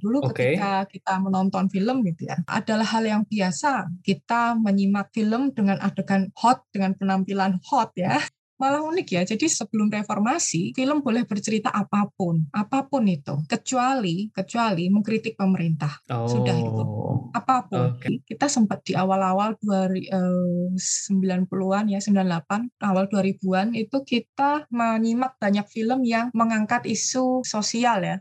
[0.00, 0.56] Dulu Oke.
[0.56, 6.32] ketika kita menonton film gitu ya, adalah hal yang biasa kita menyimak film dengan adegan
[6.40, 8.18] hot, dengan penampilan hot ya.
[8.60, 14.28] Malah unik ya, jadi sebelum reformasi, film boleh bercerita apa pun, apa pun itu, kecuali
[14.28, 15.88] kecuali mengkritik pemerintah.
[16.12, 16.28] Oh.
[16.28, 16.84] Sudah itu.
[17.32, 17.96] Apa pun.
[17.96, 18.20] Oke.
[18.20, 26.28] Kita sempat di awal-awal 90-an ya, 98, awal 2000-an itu kita menyimak banyak film yang
[26.36, 28.20] mengangkat isu sosial ya.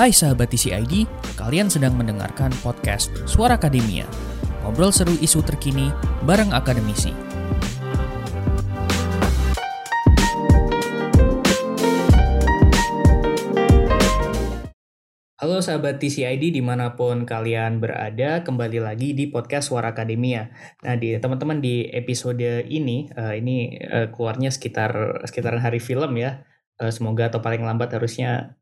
[0.00, 1.04] Hai sahabat TCID,
[1.36, 4.08] kalian sedang mendengarkan podcast Suara Akademia.
[4.64, 5.92] Ngobrol seru isu terkini
[6.24, 7.12] bareng akademisi.
[15.36, 20.48] Halo sahabat TCID di mana pun kalian berada, kembali lagi di podcast Suara Akademia.
[20.80, 26.40] Nah, di teman-teman di episode ini, eh, ini eh, keluarnya sekitar sekitaran hari film ya.
[26.80, 28.56] Eh, semoga atau paling lambat harusnya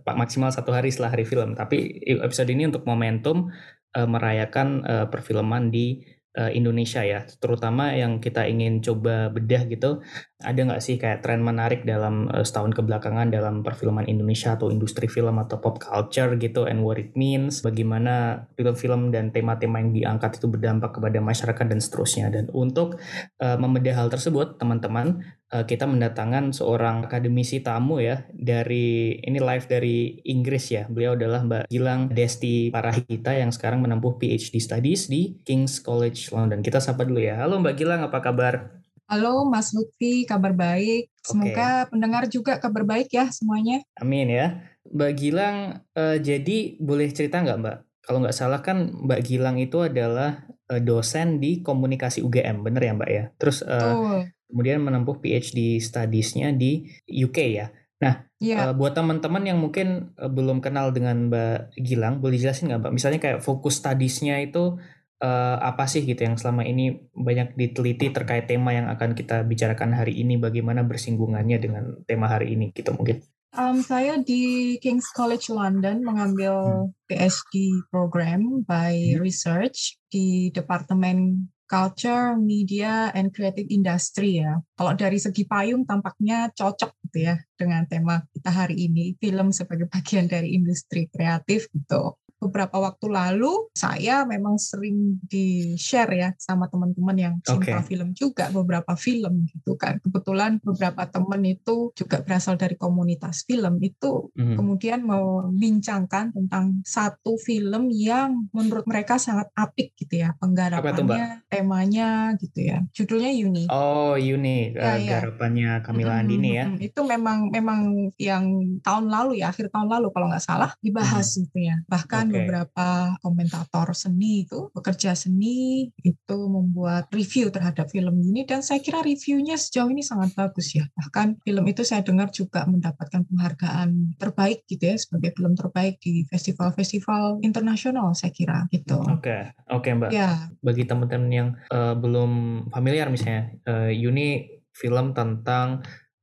[0.00, 1.52] pak maksimal satu hari setelah hari film.
[1.52, 3.52] Tapi episode ini untuk momentum
[3.96, 6.00] eh, merayakan eh, perfilman di
[6.36, 10.04] eh, Indonesia ya, terutama yang kita ingin coba bedah gitu.
[10.38, 15.08] Ada nggak sih kayak tren menarik dalam eh, setahun kebelakangan dalam perfilman Indonesia atau industri
[15.10, 20.38] film atau pop culture gitu and what it means, bagaimana film-film dan tema-tema yang diangkat
[20.38, 22.26] itu berdampak kepada masyarakat dan seterusnya.
[22.30, 23.00] Dan untuk
[23.42, 30.20] eh, membedah hal tersebut, teman-teman, kita mendatangkan seorang akademisi tamu ya dari ini live dari
[30.28, 30.84] Inggris ya.
[30.84, 36.60] Beliau adalah Mbak Gilang Desti Parahita yang sekarang menempuh PhD Studies di King's College London.
[36.60, 37.40] Kita sapa dulu ya.
[37.40, 38.84] Halo Mbak Gilang, apa kabar?
[39.08, 41.08] Halo Mas Lutfi, kabar baik.
[41.24, 43.80] Semoga pendengar juga kabar baik ya semuanya.
[43.96, 44.60] Amin ya.
[44.84, 47.76] Mbak Gilang, eh, jadi boleh cerita nggak Mbak?
[48.04, 52.92] Kalau nggak salah kan Mbak Gilang itu adalah eh, dosen di komunikasi UGM, bener ya
[52.92, 53.24] Mbak ya?
[53.40, 54.28] Terus eh.
[54.48, 57.68] Kemudian menempuh PhD Studies-nya di UK ya.
[57.98, 58.70] Nah, Iya.
[58.70, 62.92] eh, buat teman-teman yang mungkin eh, belum kenal dengan Mbak Gilang, boleh jelasin nggak Mbak?
[62.94, 64.78] Misalnya kayak fokus studies-nya itu
[65.18, 69.90] eh, apa sih gitu yang selama ini banyak diteliti terkait tema yang akan kita bicarakan
[69.98, 73.18] hari ini, bagaimana bersinggungannya dengan tema hari ini gitu mungkin.
[73.50, 79.18] Um, saya di King's College London mengambil PhD program by Hmm.
[79.18, 84.56] research di Departemen Culture, Media, and Creative Industry ya.
[84.72, 89.86] Kalau dari segi payung tampaknya cocok gitu ya dengan tema kita hari ini, film sebagai
[89.92, 92.16] bagian dari industri kreatif gitu.
[92.38, 97.90] Beberapa waktu lalu saya memang sering di-share ya sama teman-teman yang cinta Oke.
[97.90, 99.98] film juga beberapa film gitu kan.
[99.98, 104.54] Kebetulan beberapa teman itu juga berasal dari komunitas film itu Mhm.
[104.54, 112.62] kemudian membincangkan tentang satu film yang menurut mereka sangat apik gitu ya penggarapannya, temanya gitu
[112.62, 112.78] ya.
[112.94, 113.64] Judulnya Uni.
[113.68, 115.18] Oh, Yuni, Ya, eh, ya.
[115.20, 116.66] garapannya Kamila Mm-mm, Andini ya.
[116.70, 116.86] mm-mm.
[116.86, 117.80] Itu memang memang
[118.20, 118.44] yang
[118.80, 121.80] tahun lalu ya, akhir tahun lalu kalau nggak salah dibahas gitu ya.
[121.88, 122.36] Bahkan Oke.
[122.44, 129.00] beberapa komentator seni itu, pekerja seni itu membuat review terhadap film ini dan saya kira
[129.02, 130.86] reviewnya sejauh ini sangat bagus ya.
[130.94, 136.24] Bahkan film itu saya dengar juga mendapatkan penghargaan terbaik gitu ya sebagai film terbaik di
[136.28, 139.00] festival-festival internasional saya kira gitu.
[139.08, 140.10] Oke, oke Mbak.
[140.12, 142.32] Ya, Bagi teman-teman yang eh, belum
[142.70, 145.82] familiar misalnya, eh, Yuni film tentang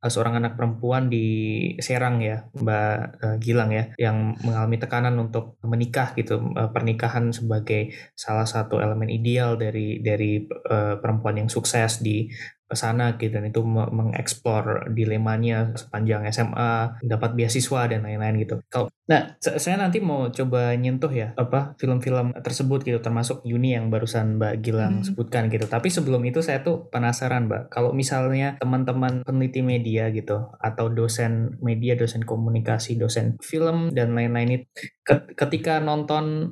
[0.10, 1.26] seorang anak perempuan di
[1.84, 7.92] Serang ya, Mbak eh, Gilang ya, yang mengalami tekanan untuk menikah gitu, Eh, pernikahan sebagai
[8.16, 12.32] salah satu elemen ideal dari dari eh, perempuan yang sukses di
[12.74, 18.58] sana gitu dan itu me- mengeksplor dilemanya sepanjang SMA dapat beasiswa dan lain-lain gitu.
[18.72, 23.78] Kalau nah sa- saya nanti mau coba nyentuh ya apa film-film tersebut gitu termasuk Yuni
[23.78, 25.06] yang barusan Mbak Gilang Hmm.
[25.06, 25.70] sebutkan gitu.
[25.70, 31.62] Tapi sebelum itu saya tuh penasaran Mbak, kalau misalnya teman-teman peneliti media gitu atau dosen
[31.62, 34.66] media, dosen komunikasi, dosen film dan lain-lain itu
[35.06, 36.50] ket- ketika nonton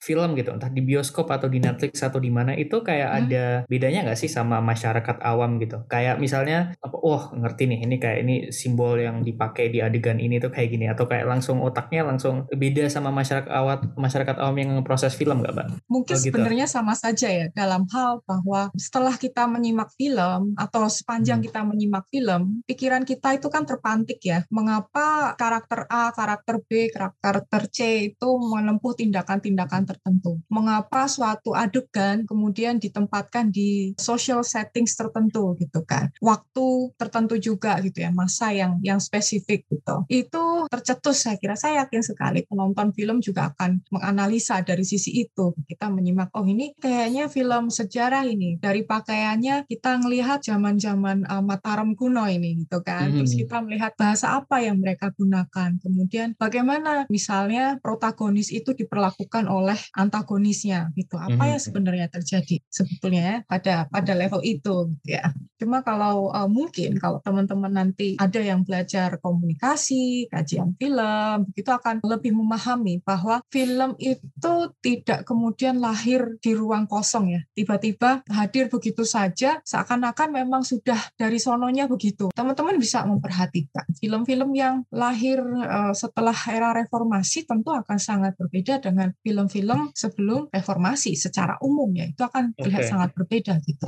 [0.00, 3.18] film gitu entah di bioskop atau di Netflix atau di mana itu kayak Hmm.
[3.28, 7.96] ada bedanya nggak sih sama masyarakat awam gitu kayak misalnya apa wah ngerti nih ini
[7.96, 12.00] kayak ini simbol yang dipakai di adegan ini tuh kayak gini atau kayak langsung otaknya
[12.02, 15.66] langsung beda sama masyarakat awam masyarakat awam yang proses film nggak mbak?
[15.86, 16.32] Mungkin Oh, gitu.
[16.32, 21.46] sebenarnya sama saja ya dalam hal bahwa setelah kita menyimak film atau sepanjang Hmm.
[21.46, 24.42] kita menyimak film, pikiran kita itu kan terpantik ya.
[24.48, 27.78] Mengapa karakter A, karakter B, karakter C
[28.10, 30.38] itu menempuh tindakan-tindakan tertentu.
[30.46, 36.14] Mengapa suatu adegan kemudian ditempatkan di social settings tertentu gitu kan.
[36.22, 40.06] Waktu tertentu juga gitu ya, masa yang yang spesifik gitu.
[40.06, 41.58] Itu tercetus saya kira.
[41.58, 45.50] Saya yakin sekali penonton film juga akan menganalisa dari sisi itu.
[45.66, 48.60] Kita menyimak, oh ini kayaknya film sejarah ini.
[48.60, 53.10] Dari pakaiannya kita ngelihat zaman-zaman uh, Mataram kuno ini gitu kan.
[53.16, 53.40] Terus Mhm.
[53.46, 55.80] kita melihat bahasa apa yang mereka gunakan.
[55.80, 61.20] Kemudian bagaimana misalnya protagonis itu diperlakukan oleh antagonisnya gitu.
[61.20, 61.66] Apa yang Mhm.
[61.66, 65.32] sebenarnya terjadi sebetulnya ya pada pada level itu gitu ya.
[65.60, 72.00] Cuma kalau uh, mungkin kalau teman-teman nanti ada yang belajar komunikasi, kajian film, begitu akan
[72.00, 77.40] lebih memahami bahwa film itu tidak kemudian lahir di ruang kosong ya.
[77.52, 82.32] Tiba-tiba hadir begitu saja seakan-akan memang sudah dari sononya begitu.
[82.32, 89.12] Teman-teman bisa memperhatikan film-film yang lahir uh, setelah era reformasi tentu akan sangat berbeda dengan
[89.20, 92.06] film-film sebelum reformasi secara umum ya.
[92.08, 92.90] Itu akan terlihat Oke.
[92.92, 93.86] sangat berbeda gitu.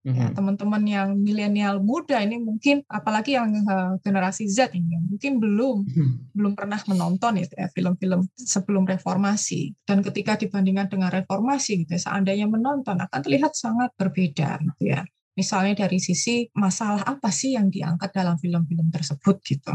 [0.00, 0.32] Ya, Mhm.
[0.32, 5.76] teman-teman yang milenial muda ini mungkin apalagi yang eh, generasi Z ini mungkin belum
[6.32, 12.00] belum pernah menonton itu ya film-film sebelum reformasi dan ketika dibandingkan dengan reformasi gitu ya,
[12.00, 15.04] seandainya menonton akan terlihat sangat berbeda gitu ya.
[15.36, 19.74] Misalnya dari sisi masalah apa sih yang diangkat dalam film-film tersebut gitu.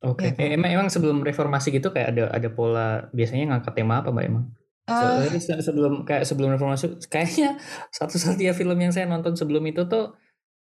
[0.00, 0.30] Oke.
[0.30, 4.14] Ya, Eh, emang emang sebelum reformasi gitu kayak ada ada pola biasanya ngangkat tema apa
[4.14, 4.44] Mbak emang?
[4.88, 7.60] Se- sebelum kayak sebelum reformasi kayaknya
[7.92, 10.16] satu-satunya film yang saya nonton sebelum itu tuh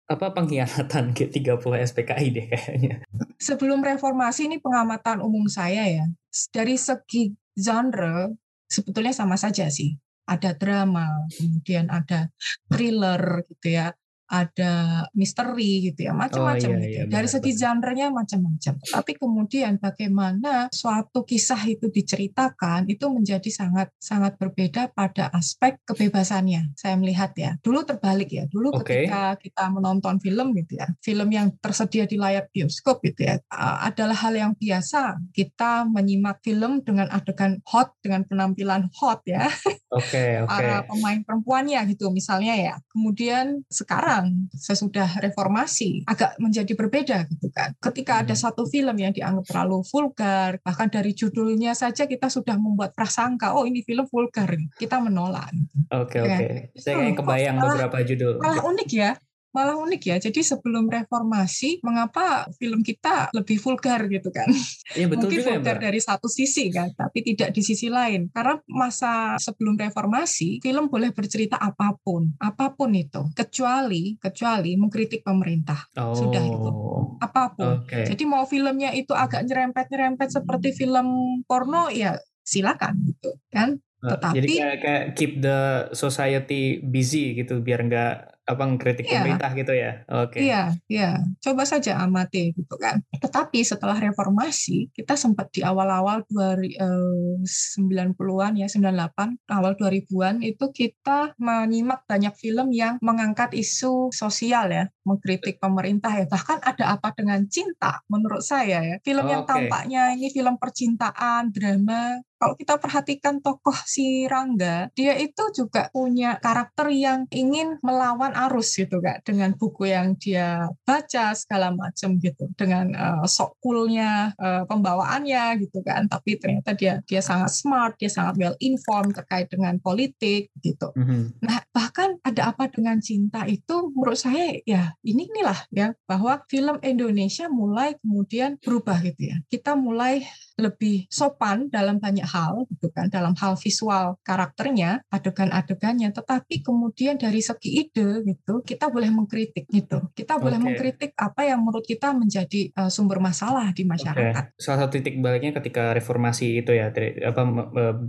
[0.06, 1.62] apa pengkhianatan G30
[1.94, 2.95] SPKI deh kayaknya.
[3.42, 6.06] sebelum reformasi ini pengamatan umum saya ya
[6.54, 8.33] dari segi genre
[8.69, 9.98] sebetulnya sama saja sih.
[10.25, 11.06] Ada drama
[11.38, 12.33] kemudian ada
[12.66, 13.94] thriller gitu ya
[14.25, 17.04] ada misteri gitu ya macam-macam iya, gitu iya, ya.
[17.06, 17.62] dari benar, segi benar.
[17.62, 25.30] genre-nya macam-macam tapi kemudian bagaimana suatu kisah itu diceritakan itu menjadi sangat sangat berbeda pada
[25.30, 29.06] aspek kebebasannya saya melihat ya dulu terbalik ya dulu Oke.
[29.06, 33.38] ketika kita menonton film gitu ya film yang tersedia di layar bioskop gitu ya
[33.86, 39.45] adalah hal yang biasa kita menyimak film dengan adegan hot dengan penampilan hot ya
[39.94, 40.50] Oke, oke.
[40.50, 42.75] para pemain perempuannya gitu misalnya ya.
[42.92, 44.14] Kemudian sekarang
[44.53, 47.73] sesudah reformasi agak menjadi berbeda gitu kan.
[47.81, 48.44] Ketika ada Hmm.
[48.45, 53.65] satu film yang dianggap terlalu vulgar, bahkan dari judulnya saja kita sudah membuat prasangka, oh
[53.65, 55.50] ini film vulgar, kita menolak.
[55.91, 56.38] Oke, Ya.
[56.38, 56.47] oke.
[56.77, 58.38] Saya kayak kebayang beberapa judul.
[58.39, 59.12] Malah unik ya,
[59.56, 60.16] malah unik ya.
[60.19, 64.52] Jadi sebelum reformasi, mengapa film kita lebih vulgar gitu kan?
[64.92, 65.86] Iya betul mungkin juga ya, vulgar Mbak.
[65.88, 68.28] dari satu sisi kan, tapi tidak di sisi lain.
[68.30, 75.24] Karena masa sebelum reformasi, film boleh bercerita apa pun, apa pun itu, kecuali kecuali mengkritik
[75.24, 76.12] pemerintah, Oh.
[76.12, 76.72] sudah itu.
[77.16, 77.88] apa pun.
[77.88, 78.04] Oke.
[78.04, 83.80] Jadi mau filmnya itu agak nyerempet-nyerempet seperti film porno, ya silakan gitu kan.
[84.06, 85.60] Tetapi- Jadi kayak, kayak keep the
[85.96, 89.25] society busy gitu biar nggak apa ngkritik Iya.
[89.25, 90.06] pemerintah gitu ya.
[90.06, 90.38] Oke.
[90.38, 91.18] Iya, iya.
[91.42, 93.01] Coba saja amati gitu kan.
[93.18, 102.06] Tetapi setelah reformasi, kita sempat di awal-awal 90-an ya, 98, awal 2000-an itu kita menyimak
[102.06, 106.30] banyak film yang mengangkat isu sosial ya, mengkritik pemerintah ya.
[106.30, 109.01] Bahkan ada apa dengan cinta menurut saya ya.
[109.01, 115.39] Film yang tampaknya ini film percintaan, drama, kalau kita perhatikan tokoh si Rangga, dia itu
[115.56, 121.71] juga punya karakter yang ingin melawan arus gitu kan, dengan buku yang dia baca segala
[121.71, 127.51] macam gitu, dengan eh, sok coolnya eh, pembawaannya gitu kan, tapi ternyata dia dia sangat
[127.55, 130.91] smart, dia sangat well informed terkait dengan politik gitu.
[130.95, 131.39] Mhm.
[131.39, 136.77] Nah, bahkan ada apa dengan cinta itu menurut saya ya ini inilah ya bahwa film
[136.83, 139.37] Indonesia mulai kemudian berubah gitu ya.
[139.47, 140.25] Kita mulai
[140.56, 147.44] lebih sopan dalam banyak hal gitu kan dalam hal visual karakternya adegan-adegannya tetapi kemudian dari
[147.44, 152.73] segi ide gitu kita boleh mengkritik gitu kita boleh mengkritik apa yang menurut kita menjadi
[152.73, 156.87] uh, sumber masalah di masyarakat Salah satu titik baliknya ketika reformasi itu ya,
[157.27, 157.41] apa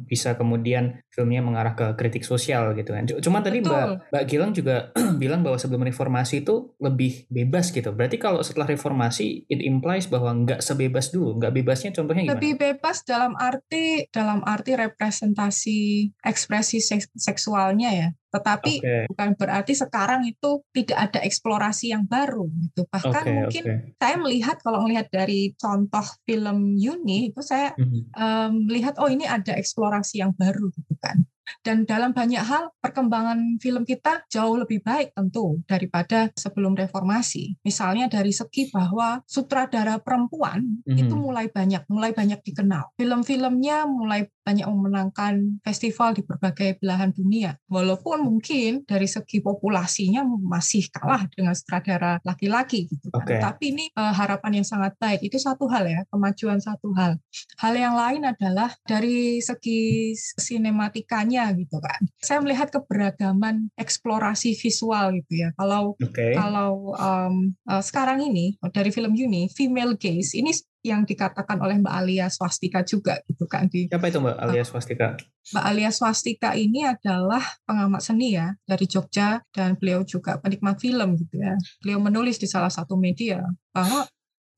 [0.07, 3.03] bisa kemudian filmnya mengarah ke kritik sosial gitu kan.
[3.05, 3.75] C- Cuman tadi Betul.
[3.75, 4.77] Mbak Mbak Gilang juga
[5.23, 7.91] bilang bahwa sebelum reformasi itu lebih bebas gitu.
[7.91, 12.39] Berarti kalau setelah reformasi it implies bahwa nggak sebebas dulu, nggak bebasnya contohnya gimana?
[12.39, 15.79] lebih bebas dalam arti dalam arti representasi
[16.23, 18.97] ekspresi seks- seksualnya ya tetapi Oke.
[19.09, 23.75] bukan berarti sekarang itu tidak ada eksplorasi yang baru gitu bahkan Oke, mungkin oke.
[23.97, 28.01] saya melihat kalau melihat dari contoh film Yuni itu saya Mhm.
[28.13, 31.23] em, melihat oh ini ada eksplorasi yang baru gitu kan
[31.63, 37.59] Dan dalam banyak hal perkembangan film kita jauh lebih baik tentu daripada sebelum reformasi.
[37.63, 40.99] Misalnya dari segi bahwa sutradara perempuan mm-hmm.
[40.99, 42.95] itu mulai banyak, mulai banyak dikenal.
[42.99, 47.59] Film-filmnya mulai banyak memenangkan festival di berbagai belahan dunia.
[47.67, 53.27] Walaupun mungkin dari segi populasinya masih kalah dengan sutradara laki-laki gitu kan.
[53.27, 53.39] Okay.
[53.43, 55.27] Tapi ini uh, harapan yang sangat baik.
[55.27, 57.19] Itu satu hal ya, kemajuan satu hal.
[57.59, 62.01] Hal yang lain adalah dari segi sinematikanya gitu kan.
[62.21, 65.51] Saya melihat keberagaman eksplorasi visual gitu ya.
[65.57, 66.33] Kalau okay.
[66.35, 70.55] kalau um, uh, sekarang ini dari film Yuni, female gaze ini
[70.87, 75.19] yang dikatakan oleh Mbak Alia Swastika juga gitu kan di Siapa itu Mbak Alia Swastika?
[75.51, 81.19] Mbak Alia Swastika ini adalah pengamat seni ya dari Jogja dan beliau juga penikmat film
[81.19, 81.59] gitu ya.
[81.83, 83.43] Beliau menulis di salah satu media
[83.75, 84.07] bahwa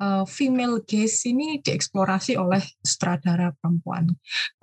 [0.02, 4.08] uh, female gaze ini dieksplorasi oleh sutradara perempuan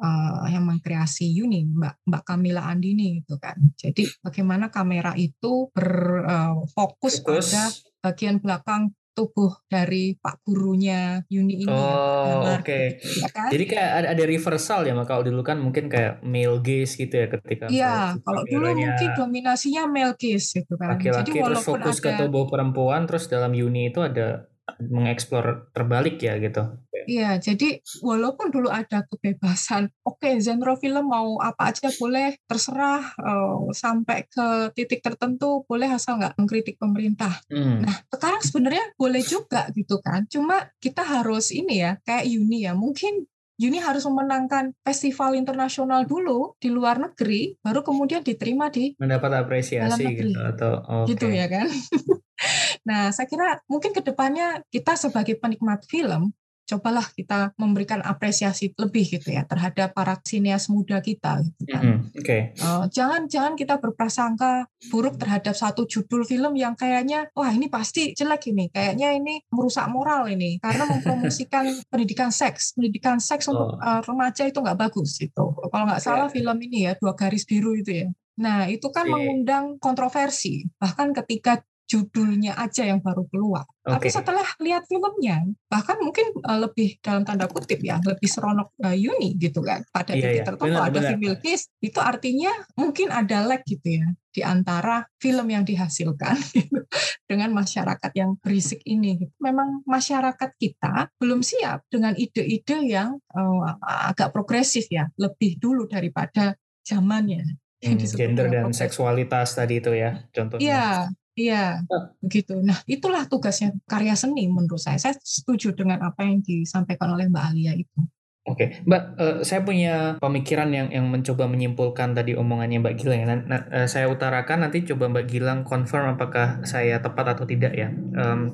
[0.01, 3.55] uh, yang mengkreasi Yuni, Mbak Mbak Kamila Andini gitu kan.
[3.75, 7.63] Jadi bagaimana kamera itu berfokus uh, pada
[8.01, 11.71] bagian belakang tubuh dari pak gurunya Yuni ini.
[11.71, 12.67] Oh, oke.
[12.67, 12.99] Okay.
[12.99, 13.47] Ya kan?
[13.47, 17.27] Jadi kayak ada, ada reversal ya, kalau dulu kan mungkin kayak male gaze gitu ya
[17.31, 17.71] ketika.
[17.71, 20.99] Iya, kalau dulu mungkin dominasinya male gaze gitu kan.
[20.99, 26.37] Laki-laki terus fokus ada, ke tubuh perempuan, terus dalam Yuni itu ada mengeksplor terbalik ya
[26.41, 26.65] gitu.
[27.05, 33.13] Iya, jadi walaupun dulu ada kebebasan, oke okay, genre film mau apa aja boleh, terserah
[33.21, 37.45] uh, sampai ke titik tertentu boleh asal nggak mengkritik pemerintah.
[37.45, 37.85] Hmm.
[37.85, 40.25] Nah, sekarang sebenarnya boleh juga gitu kan.
[40.25, 46.59] Cuma kita harus ini ya, kayak Yuni ya, mungkin Yuni harus memenangkan festival internasional dulu
[46.59, 51.15] di luar negeri, baru kemudian diterima di mendapat apresiasi gitu atau okay.
[51.15, 51.69] gitu ya kan.
[52.85, 56.31] Nah, saya kira mungkin ke depannya kita sebagai penikmat film,
[56.65, 61.83] cobalah kita memberikan apresiasi lebih gitu ya terhadap para sinias muda kita gitu kan.
[61.85, 61.99] Mm.
[62.09, 62.25] Oke.
[62.25, 62.41] Okay.
[62.57, 68.17] Uh, jangan jangan kita berprasangka buruk terhadap satu judul film yang kayaknya wah ini pasti
[68.17, 73.53] jelek ini, kayaknya ini merusak moral ini karena mempromosikan pendidikan seks, pendidikan seks oh.
[73.53, 75.45] untuk uh, remaja itu nggak bagus itu.
[75.53, 76.33] Kalau nggak salah yeah.
[76.33, 78.09] film ini ya dua garis biru itu ya.
[78.35, 80.67] Nah, itu kan mengundang kontroversi.
[80.75, 83.65] Bahkan ketika judulnya aja yang baru keluar.
[83.85, 83.93] Okay.
[83.93, 88.97] Tapi setelah lihat filmnya, bahkan mungkin uh, lebih dalam tanda kutip ya, lebih seronok uh,
[88.97, 89.85] Yuni gitu kan.
[89.93, 90.47] Pada yeah, titik yeah.
[90.49, 91.09] tertentu ada benar.
[91.13, 96.81] female case, itu artinya mungkin ada lag gitu ya di antara film yang dihasilkan gitu,
[97.29, 99.21] dengan masyarakat yang berisik ini.
[99.21, 99.33] Gitu.
[99.37, 106.57] Memang masyarakat kita belum siap dengan ide-ide yang uh, agak progresif ya, lebih dulu daripada
[106.81, 107.61] zamannya.
[107.85, 110.63] Hmm, gender dan seksualitas tadi itu ya contohnya.
[110.63, 110.89] Iya,
[111.35, 111.83] Iya,
[112.23, 112.55] begitu.
[112.63, 114.95] Nah, itulah tugasnya karya seni menurut saya.
[114.95, 117.99] Saya setuju dengan apa yang disampaikan oleh Mbak Alia itu.
[118.45, 123.19] Oke, Mbak, uh, saya punya pemikiran yang yang mencoba menyimpulkan tadi omongannya Mbak Gilang.
[123.19, 123.27] Ya.
[123.27, 127.75] Nah, nah, uh, saya utarakan nanti coba Mbak Gilang confirm apakah saya tepat atau tidak
[127.75, 127.91] ya.
[127.91, 128.53] Um,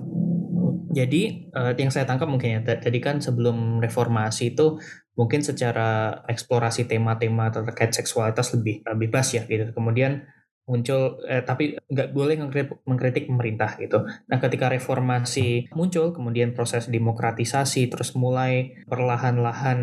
[0.96, 4.82] jadi uh, yang saya tangkap mungkin ya, tadi kan sebelum reformasi itu
[5.14, 9.70] mungkin secara eksplorasi tema-tema terkait seksualitas lebih bebas ya gitu.
[9.76, 10.24] Kemudian
[10.72, 12.40] muncul eh, tapi nggak boleh
[12.88, 14.08] mengkritik pemerintah gitu.
[14.08, 19.80] Nah ketika reformasi muncul kemudian proses demokratisasi terus mulai perlahan-lahan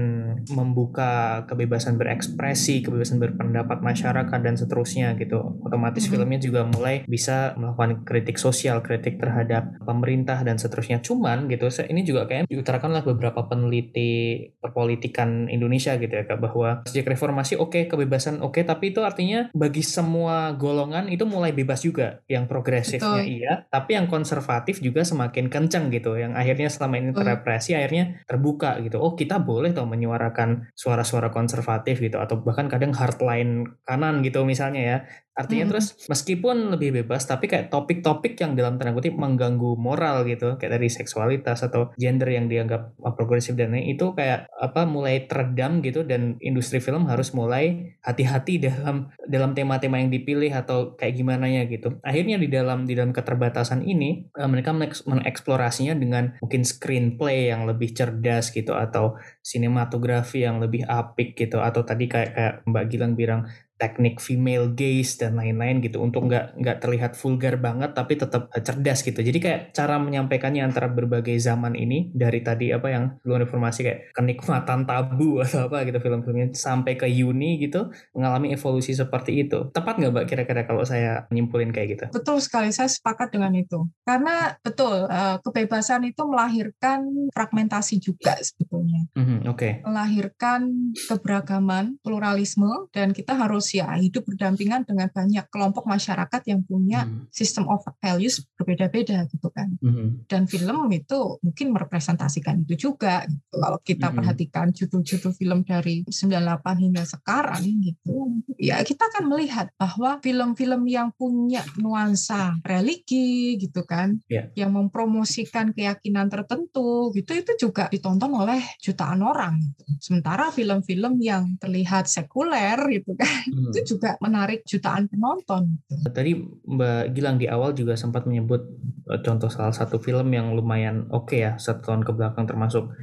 [0.49, 5.61] membuka kebebasan berekspresi, kebebasan berpendapat masyarakat dan seterusnya gitu.
[5.61, 6.15] Otomatis mm -hmm.
[6.17, 11.05] filmnya juga mulai bisa melakukan kritik sosial, kritik terhadap pemerintah dan seterusnya.
[11.05, 16.83] Cuman gitu ini juga kayak diutarakan oleh beberapa peneliti perpolitikan Indonesia gitu ya Kak bahwa
[16.89, 21.27] sejak reformasi oke okay, kebebasan oke okay, tapi itu artinya bagi semua golongan golongan itu
[21.27, 22.23] mulai bebas juga.
[22.31, 23.35] Yang progresifnya Betul.
[23.35, 26.15] iya, tapi yang konservatif juga semakin kenceng gitu.
[26.15, 29.03] Yang akhirnya selama ini terrepresi, akhirnya terbuka gitu.
[29.03, 32.23] Oh kita boleh tuh menyuarakan suara-suara konservatif gitu.
[32.23, 34.99] Atau bahkan kadang hardline kanan gitu misalnya ya.
[35.39, 35.73] Artinya hmm.
[35.73, 40.75] terus meskipun lebih bebas tapi kayak topik-topik yang dalam tanda kutip mengganggu moral gitu kayak
[40.75, 46.03] dari seksualitas atau gender yang dianggap progresif dan lain itu kayak apa mulai teredam gitu
[46.03, 51.65] dan industri film harus mulai hati-hati dalam dalam tema-tema yang dipilih atau kayak gimana ya
[51.71, 52.03] gitu.
[52.03, 57.95] Akhirnya di dalam di dalam keterbatasan ini eh, mereka mengeksplorasinya dengan mungkin screenplay yang lebih
[57.95, 63.43] cerdas gitu atau sinematografi yang lebih apik gitu atau tadi kayak kayak Mbak Gilang bilang
[63.79, 69.07] teknik female gaze dan lain-lain gitu untuk nggak nggak terlihat vulgar banget tapi tetap cerdas
[69.07, 69.23] gitu.
[69.23, 74.01] Jadi kayak cara menyampaikannya antara berbagai zaman ini dari tadi apa yang belum informasi kayak
[74.13, 79.71] kenikmatan tabu atau apa gitu film-filmnya sampai ke Yuni gitu mengalami evolusi seperti itu.
[79.71, 82.05] Tepat nggak mbak kira-kira kalau saya menyimpulin kayak gitu?
[82.11, 83.87] Betul sekali saya sepakat dengan itu.
[84.03, 89.07] Karena betul eh, kebebasan itu melahirkan fragmentasi juga sebetulnya.
[89.15, 89.57] Mm -hmm, oke.
[89.59, 89.73] Okay.
[89.87, 97.05] melahirkan keberagaman pluralisme dan kita harus sosial, hidup berdampingan dengan banyak kelompok masyarakat yang punya
[97.05, 97.29] hmm.
[97.29, 99.77] system of values berbeda-beda gitu kan.
[99.85, 100.25] Hmm.
[100.25, 103.29] Dan film itu mungkin merepresentasikan itu juga.
[103.29, 103.45] Gitu.
[103.53, 104.17] Kalau kita hmm.
[104.17, 111.13] perhatikan judul-judul film dari 98 hingga sekarang gitu, ya kita akan melihat bahwa film-film yang
[111.13, 114.49] punya nuansa religi gitu kan, yeah.
[114.57, 119.61] yang mempromosikan keyakinan tertentu gitu itu juga ditonton oleh jutaan orang.
[119.61, 119.85] Gitu.
[120.01, 123.75] Sementara film-film yang terlihat sekuler gitu kan, hmm.
[123.75, 125.83] itu juga menarik jutaan penonton.
[125.91, 126.09] Gitu.
[126.15, 126.33] Tadi
[126.65, 128.63] Mbak Gilang di awal juga sempat menyebut
[129.11, 132.95] eh, contoh salah satu film yang lumayan oke okay ya satu tahun ke belakang termasuk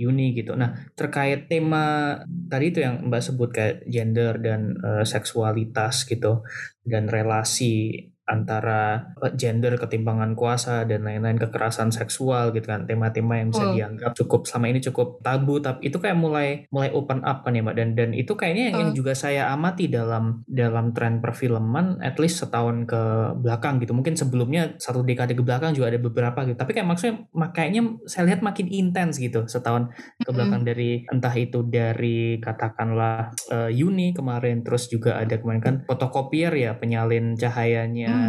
[0.00, 0.56] Uni gitu.
[0.56, 2.16] Nah terkait tema
[2.48, 6.40] tadi itu yang Mbak sebut kayak gender dan uh, seksualitas gitu
[6.88, 13.50] dan relasi antara eh, gender, ketimpangan kuasa dan lain-lain kekerasan seksual gitu kan tema-tema yang
[13.50, 13.74] bisa oh.
[13.74, 17.66] dianggap cukup selama ini cukup tabu tapi itu kayak mulai mulai open up kan ya
[17.66, 18.80] mbak dan dan itu kayaknya yang, oh.
[18.86, 23.02] yang juga saya amati dalam dalam tren perfilman at least setahun ke
[23.42, 27.14] belakang gitu mungkin sebelumnya satu dekade ke belakang juga ada beberapa gitu tapi kayak maksudnya
[27.50, 29.90] kayaknya saya lihat makin intens gitu setahun
[30.22, 30.78] ke belakang mm -hmm.
[30.78, 36.76] dari entah itu dari katakanlah uh, Yuni kemarin terus juga ada kemarin kan fotokopier ya
[36.76, 38.19] penyalin cahayanya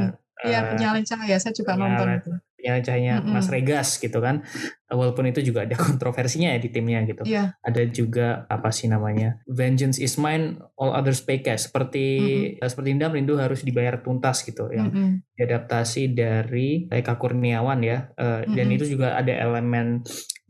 [0.42, 1.38] Iya, uh, penyalin cahaya.
[1.38, 2.32] Saya juga nonton itu.
[2.62, 3.30] Penyalin cahayanya mm.
[3.30, 4.42] Mas Regas gitu kan.
[4.90, 7.22] Walaupun itu juga ada kontroversinya ya di timnya gitu.
[7.26, 7.54] Yeah.
[7.62, 9.42] Ada juga apa sih namanya?
[9.46, 11.70] Vengeance is mine, all others pay cash.
[11.70, 12.26] Seperti mm
[12.62, 12.70] -hmm.
[12.70, 15.12] seperti Indah Rindu harus dibayar tuntas gitu yang mm -hmm.
[15.38, 18.10] diadaptasi dari Eka Kurniawan ya.
[18.18, 18.54] Uh, mm -hmm.
[18.58, 20.02] Dan itu juga ada elemen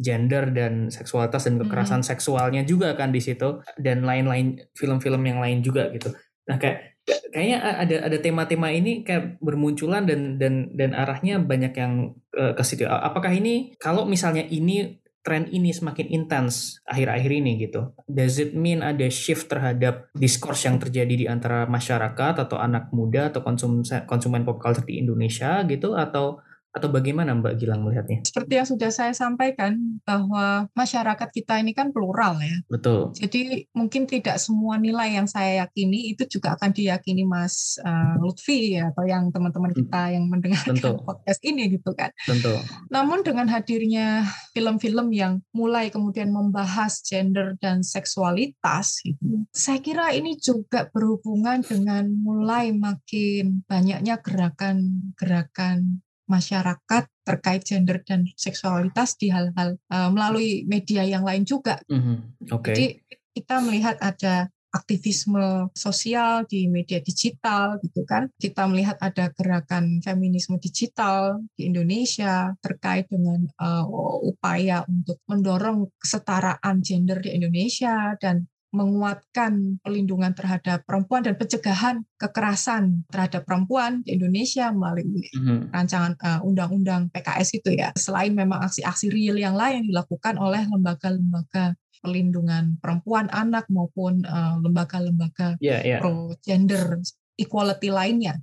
[0.01, 2.11] gender dan seksualitas dan kekerasan mm -hmm.
[2.15, 6.15] seksualnya juga kan di situ dan lain-lain film-film yang lain juga gitu.
[6.47, 6.90] Nah kayak
[7.31, 12.63] kayaknya ada ada tema-tema ini kayak bermunculan dan dan dan arahnya banyak yang uh, ke
[12.63, 12.87] situ.
[12.87, 17.93] Apakah ini kalau misalnya ini tren ini semakin intens akhir-akhir ini gitu.
[18.09, 23.29] Does it mean ada shift terhadap diskurs yang terjadi di antara masyarakat atau anak muda
[23.29, 26.41] atau konsum konsumen pop culture di Indonesia gitu atau
[26.71, 28.23] atau bagaimana Mbak Gilang melihatnya?
[28.23, 32.57] Seperti yang sudah saya sampaikan bahwa masyarakat kita ini kan plural ya.
[32.71, 33.11] Betul.
[33.19, 38.79] Jadi mungkin tidak semua nilai yang saya yakini itu juga akan diyakini Mas uh, Lutfi
[38.79, 41.03] ya, atau yang teman-teman kita yang mendengarkan Tentu.
[41.03, 42.15] podcast ini gitu kan.
[42.23, 42.55] Tentu.
[42.87, 44.23] Namun dengan hadirnya
[44.55, 52.07] film-film yang mulai kemudian membahas gender dan seksualitas gitu, saya kira ini juga berhubungan dengan
[52.07, 55.99] mulai makin banyaknya gerakan-gerakan
[56.29, 61.77] masyarakat terkait gender dan seksualitas di hal-hal uh, melalui media yang lain juga.
[61.87, 62.17] Mm-hmm.
[62.49, 62.73] Okay.
[62.73, 62.85] Jadi
[63.31, 68.31] kita melihat ada aktivisme sosial di media digital gitu kan.
[68.39, 73.83] Kita melihat ada gerakan feminisme digital di Indonesia terkait dengan uh,
[74.23, 83.03] upaya untuk mendorong kesetaraan gender di Indonesia dan menguatkan pelindungan terhadap perempuan dan pencegahan kekerasan
[83.11, 85.75] terhadap perempuan di Indonesia melalui mm-hmm.
[85.75, 87.91] rancangan uh, undang-undang PKS itu ya.
[87.99, 95.59] Selain memang aksi-aksi real yang lain dilakukan oleh lembaga-lembaga pelindungan perempuan, anak maupun uh, lembaga-lembaga
[95.61, 95.99] yeah, yeah.
[96.01, 96.97] pro gender
[97.37, 98.39] equality lainnya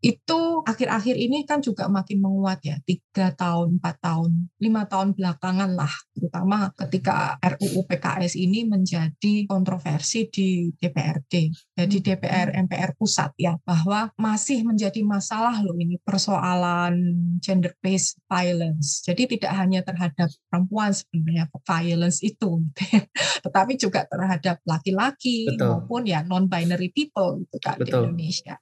[0.00, 5.76] itu akhir-akhir ini kan juga makin menguat ya tiga tahun empat tahun lima tahun belakangan
[5.76, 12.04] lah terutama ketika RUU PKS ini menjadi kontroversi di DPRD jadi hmm.
[12.08, 16.96] DPR MPR pusat ya bahwa masih menjadi masalah loh ini persoalan
[17.44, 23.04] gender based violence jadi tidak hanya terhadap perempuan sebenarnya violence itu gitu ya.
[23.44, 27.84] tetapi juga terhadap laki-laki maupun ya non binary people gitu kan Betul.
[27.84, 28.56] di Indonesia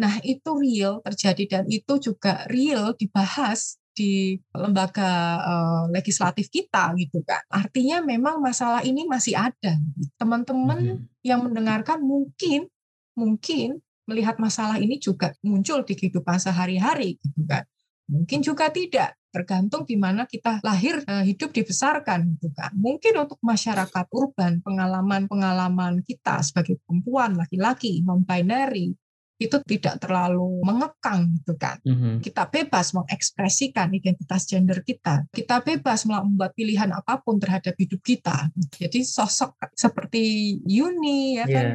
[0.00, 7.20] Nah, itu real terjadi dan itu juga real dibahas di lembaga uh, legislatif kita gitu
[7.20, 7.44] kan.
[7.52, 9.76] Artinya memang masalah ini masih ada.
[10.16, 11.06] Teman-teman mm -hmm.
[11.20, 12.72] yang mendengarkan mungkin
[13.12, 17.68] mungkin melihat masalah ini juga muncul di kehidupan sehari-hari gitu kan.
[18.10, 22.72] Mungkin juga tidak, tergantung di mana kita lahir uh, hidup dibesarkan gitu kan.
[22.74, 28.96] Mungkin untuk masyarakat urban pengalaman-pengalaman kita sebagai perempuan, laki-laki, non binary
[29.40, 31.80] itu tidak terlalu mengekang gitu kan.
[31.80, 32.20] Mm-hmm.
[32.20, 35.24] Kita bebas mengekspresikan identitas gender kita.
[35.32, 38.52] Kita bebas membuat pilihan apa pun terhadap hidup kita.
[38.76, 41.48] Jadi sosok seperti Yuni ya yeah.
[41.48, 41.66] kan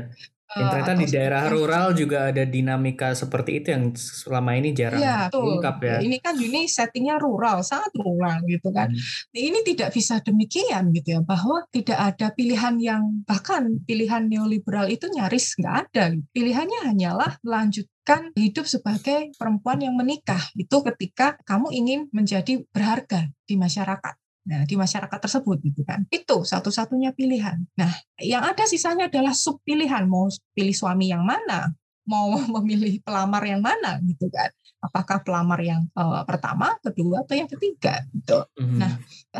[0.55, 5.27] yang ternyata di daerah rural juga ada dinamika seperti itu yang selama ini jarang ya,
[5.27, 5.97] terungkap ya.
[5.99, 8.87] Ini kan ini settingnya rural, sangat rural gitu kan.
[8.87, 9.35] Hmm.
[9.35, 15.11] Ini tidak bisa demikian gitu ya, bahwa tidak ada pilihan yang bahkan pilihan neoliberal itu
[15.11, 16.15] nyaris nggak ada.
[16.31, 23.59] Pilihannya hanyalah melanjutkan hidup sebagai perempuan yang menikah itu ketika kamu ingin menjadi berharga di
[23.59, 24.15] masyarakat
[24.45, 26.05] nah, di masyarakat tersebut gitu kan.
[26.13, 27.57] Itu satu-satunya pilihan.
[27.75, 31.73] Nah, yang ada sisanya adalah sub pilihan mau pilih suami yang mana,
[32.05, 32.31] mau
[32.61, 34.49] memilih pelamar yang mana gitu kan
[34.85, 38.45] apakah pelamar yang uh, pertama, kedua, atau yang ketiga gitu.
[38.61, 38.77] Mm-hmm.
[38.77, 38.91] Nah,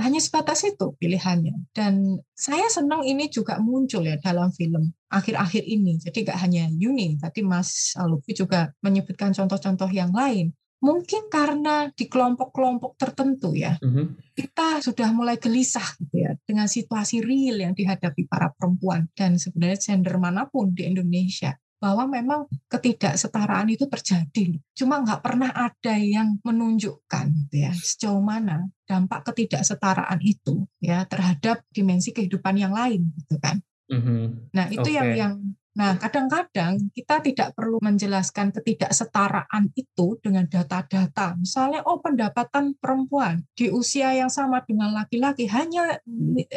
[0.02, 1.70] hanya sebatas itu pilihannya.
[1.70, 6.02] Dan saya senang ini juga muncul ya dalam film akhir-akhir ini.
[6.02, 10.50] Jadi nggak hanya Yuni, tadi Mas Lutfi juga menyebutkan contoh-contoh yang lain.
[10.86, 14.38] Mungkin karena di kelompok-kelompok tertentu ya, mm-hmm.
[14.38, 19.82] kita sudah mulai gelisah gitu ya dengan situasi real yang dihadapi para perempuan dan sebenarnya
[19.82, 24.62] gender mana pun di Indonesia bahwa memang ketidaksetaraan itu terjadi.
[24.74, 31.65] Cuma nggak pernah ada yang menunjukkan gitu ya sejauh mana dampak ketidaksetaraan itu ya terhadap
[31.74, 33.58] dimensi kehidupan yang lain gitu kan.
[33.89, 34.21] Mm-hmm.
[34.54, 34.98] Nah itu okay.
[34.98, 35.34] yang yang
[35.75, 41.35] Nah, kadang-kadang kita tidak perlu menjelaskan ketidaksetaraan itu dengan data-data.
[41.35, 45.99] Misalnya, oh pendapatan perempuan di usia yang sama dengan laki-laki hanya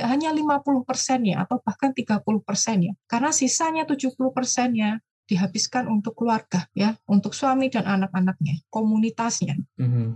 [0.06, 2.94] hanya 50 persen ya, atau bahkan 30 persen ya.
[3.10, 9.58] Karena sisanya 70 persennya dihabiskan untuk keluarga ya, untuk suami dan anak-anaknya, komunitasnya.
[9.82, 10.08] Mm-hmm.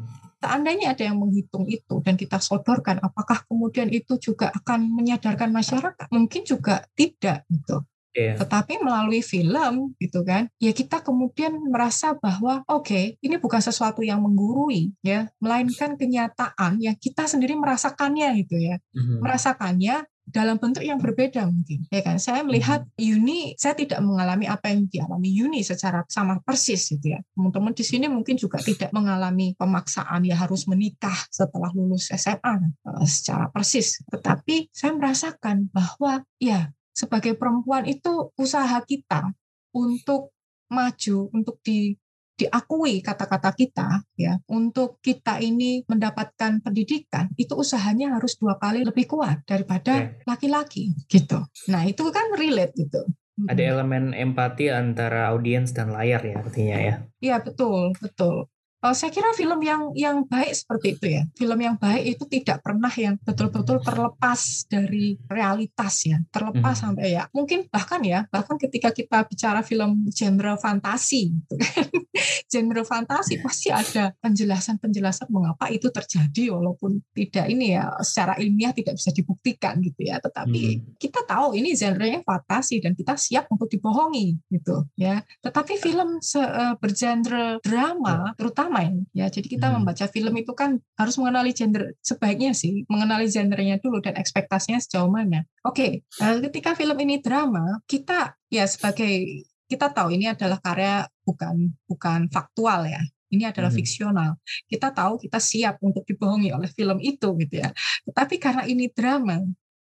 [0.43, 6.07] Seandainya ada yang menghitung itu dan kita sodorkan, apakah kemudian itu juga akan menyadarkan masyarakat?
[6.11, 7.83] Mungkin juga tidak gitu.
[8.13, 8.37] Yeah.
[8.37, 14.05] Tetapi melalui film gitu kan, ya kita kemudian merasa bahwa oke, okay, ini bukan sesuatu
[14.05, 18.77] yang menggurui ya, melainkan kenyataan yang kita sendiri merasakannya gitu ya.
[18.93, 19.19] Mm-hmm.
[19.25, 22.95] Merasakannya dalam bentuk yang berbeda mungkin ya kan saya melihat hmm.
[22.95, 27.83] Yuni saya tidak mengalami apa yang dialami Yuni secara sama persis gitu ya teman-teman di
[27.83, 33.99] sini mungkin juga tidak mengalami pemaksaan ya harus menikah setelah lulus SMA eh, secara persis
[34.09, 39.33] tetapi saya merasakan bahwa ya sebagai perempuan itu usaha kita
[39.73, 40.33] untuk
[40.73, 41.97] maju untuk di
[42.33, 49.05] diakui kata-kata kita ya untuk kita ini mendapatkan pendidikan itu usahanya harus dua kali lebih
[49.05, 51.45] kuat daripada laki-laki gitu.
[51.69, 53.05] Nah itu kan relate gitu.
[53.47, 56.95] Ada elemen empati antara audiens dan layar ya artinya ya.
[57.21, 58.49] Iya betul betul.
[58.83, 61.23] Uh, saya kira film yang yang baik seperti itu ya.
[61.39, 66.83] Film yang baik itu tidak pernah yang betul-betul terlepas dari realitas ya, terlepas hmm.
[66.83, 67.31] sampai ya.
[67.31, 71.87] Mungkin bahkan ya, bahkan ketika kita bicara film genre fantasi, gitu kan,
[72.53, 78.99] genre fantasi pasti ada penjelasan-penjelasan mengapa itu terjadi, walaupun tidak ini ya secara ilmiah tidak
[78.99, 80.19] bisa dibuktikan gitu ya.
[80.19, 80.99] Tetapi hmm.
[80.99, 85.23] kita tahu ini genrenya fantasi dan kita siap untuk dibohongi gitu ya.
[85.39, 89.85] Tetapi film se, uh, bergenre drama, terutama main ya jadi kita hmm.
[89.85, 95.13] membaca film itu kan harus mengenali gender sebaiknya sih mengenali gendernya dulu dan ekspektasinya sejauh
[95.13, 100.57] mana oke okay, eh, ketika film ini drama kita ya sebagai kita tahu ini adalah
[100.61, 103.01] karya bukan bukan faktual ya
[103.33, 103.79] ini adalah hmm.
[103.81, 104.31] fiksional.
[104.69, 107.73] Kita tahu kita siap untuk dibohongi oleh film itu gitu ya.
[108.05, 109.41] Tetapi karena ini drama,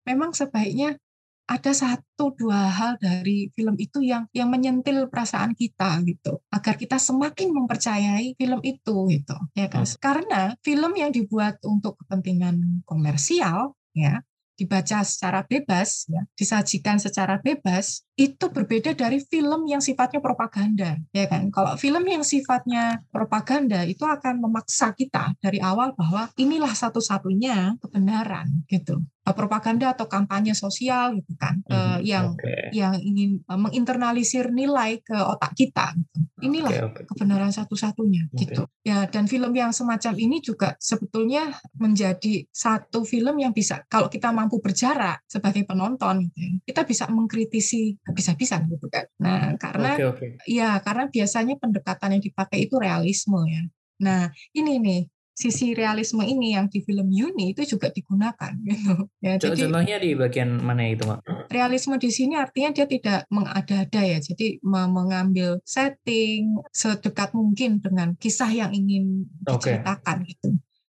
[0.08, 0.96] memang sebaiknya
[1.44, 6.96] ada satu dua hal dari film itu yang yang menyentil perasaan kita gitu agar kita
[6.96, 10.00] semakin mempercayai film itu gitu ya kan hmm.
[10.00, 18.06] karena film yang dibuat untuk kepentingan komersial ya dibaca secara bebas ya disajikan secara bebas
[18.14, 24.06] itu berbeda dari film yang sifatnya propaganda ya kan kalau film yang sifatnya propaganda itu
[24.06, 31.32] akan memaksa kita dari awal bahwa inilah satu-satunya kebenaran gitu propaganda atau kampanye sosial gitu
[31.40, 31.72] kan mm-hmm.
[31.72, 32.68] uh, yang okay.
[32.76, 36.20] yang ingin uh, menginternalisir nilai ke otak kita gitu.
[36.44, 37.04] inilah okay, okay.
[37.08, 38.44] kebenaran satu-satunya okay.
[38.44, 44.12] gitu ya dan film yang semacam ini juga sebetulnya menjadi satu film yang bisa kalau
[44.12, 49.92] kita mampu berjarak sebagai penonton gitu, ya, kita bisa mengkritisi habis-habisan gitu kan nah karena
[49.96, 50.30] okay, okay.
[50.46, 53.64] ya karena biasanya pendekatan yang dipakai itu realisme ya
[54.04, 55.02] nah ini nih
[55.34, 59.10] sisi realisme ini yang di film Yuni itu juga digunakan gitu.
[59.18, 61.50] Ya, jadi contohnya di bagian mana itu, Mbak?
[61.50, 64.22] Realisme di sini artinya dia tidak mengada-ada ya.
[64.22, 70.30] Jadi mengambil setting sedekat mungkin dengan kisah yang ingin diceritakan okay.
[70.38, 70.50] gitu.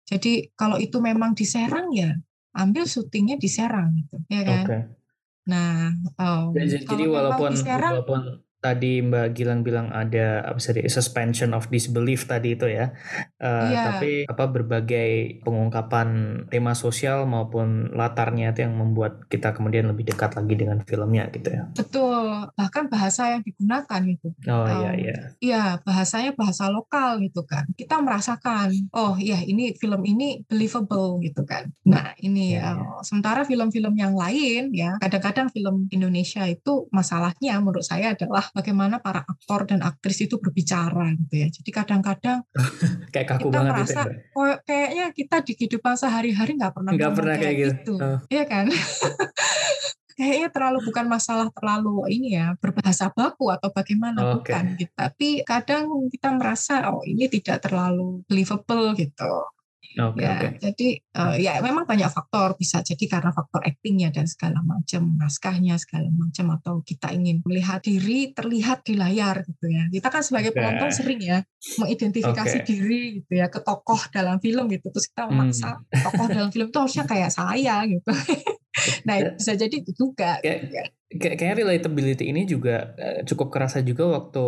[0.09, 2.15] Jadi kalau itu memang diserang ya
[2.57, 4.65] ambil syutingnya di Serang gitu, ya kan?
[4.65, 4.81] Okay.
[5.47, 8.21] Nah, um, jadi, jadi walaupun walaupun
[8.59, 12.91] tadi Mbak Gilang bilang ada apa sih suspension of disbelief tadi itu ya.
[13.39, 13.85] Uh, yeah.
[13.95, 16.07] Tapi apa berbagai pengungkapan
[16.51, 21.49] tema sosial maupun latarnya itu yang membuat kita kemudian lebih dekat lagi dengan filmnya gitu
[21.55, 21.63] ya.
[21.71, 22.51] Betul.
[22.53, 24.27] Bahkan bahasa yang digunakan gitu.
[24.51, 25.17] Oh um, iya iya.
[25.39, 27.63] Iya, bahasanya bahasa lokal gitu kan.
[27.79, 31.71] Kita merasakan, oh iya ini film ini believable gitu kan.
[31.87, 37.87] Nah, ini yeah, uh, sementara film-film yang lain ya, kadang-kadang film Indonesia itu masalahnya menurut
[37.87, 41.47] saya adalah bagaimana para aktor dan aktris itu berbicara gitu ya.
[41.49, 42.45] Jadi kadang-kadang
[43.13, 44.11] kayak kaku kita banget merasa itu.
[44.37, 47.71] oh, kayaknya kita di kehidupan sehari-hari nggak pernah Nggak pernah kayak gitu.
[47.71, 47.93] gitu.
[47.99, 48.17] Oh.
[48.31, 48.65] Iya kan?
[50.19, 54.51] kayaknya terlalu bukan masalah terlalu ini ya berbahasa baku atau bagaimana Oke.
[54.51, 54.91] bukan gitu.
[54.91, 59.31] Tapi kadang kita merasa oh ini tidak terlalu believable gitu.
[59.99, 60.61] Oke ya, oke.
[60.61, 65.79] jadi eh, ya memang banyak faktor bisa jadi karena faktor aktingnya dan segala macam naskahnya
[65.81, 69.89] segala macam atau kita ingin melihat diri terlihat di layar gitu ya.
[69.89, 70.61] Kita kan sebagai Oke.
[70.61, 71.41] penonton sering ya
[71.81, 72.67] mengidentifikasi Oke.
[72.67, 76.77] diri gitu ya ke tokoh dalam film gitu terus kita memaksa tokoh dalam film itu
[76.77, 78.11] harusnya kayak saya gitu.
[79.03, 80.37] nah itu bisa jadi itu juga.
[80.39, 80.83] Kayak- ya.
[81.09, 84.45] Kayak kayaknya relatability ini juga eh, cukup kerasa juga waktu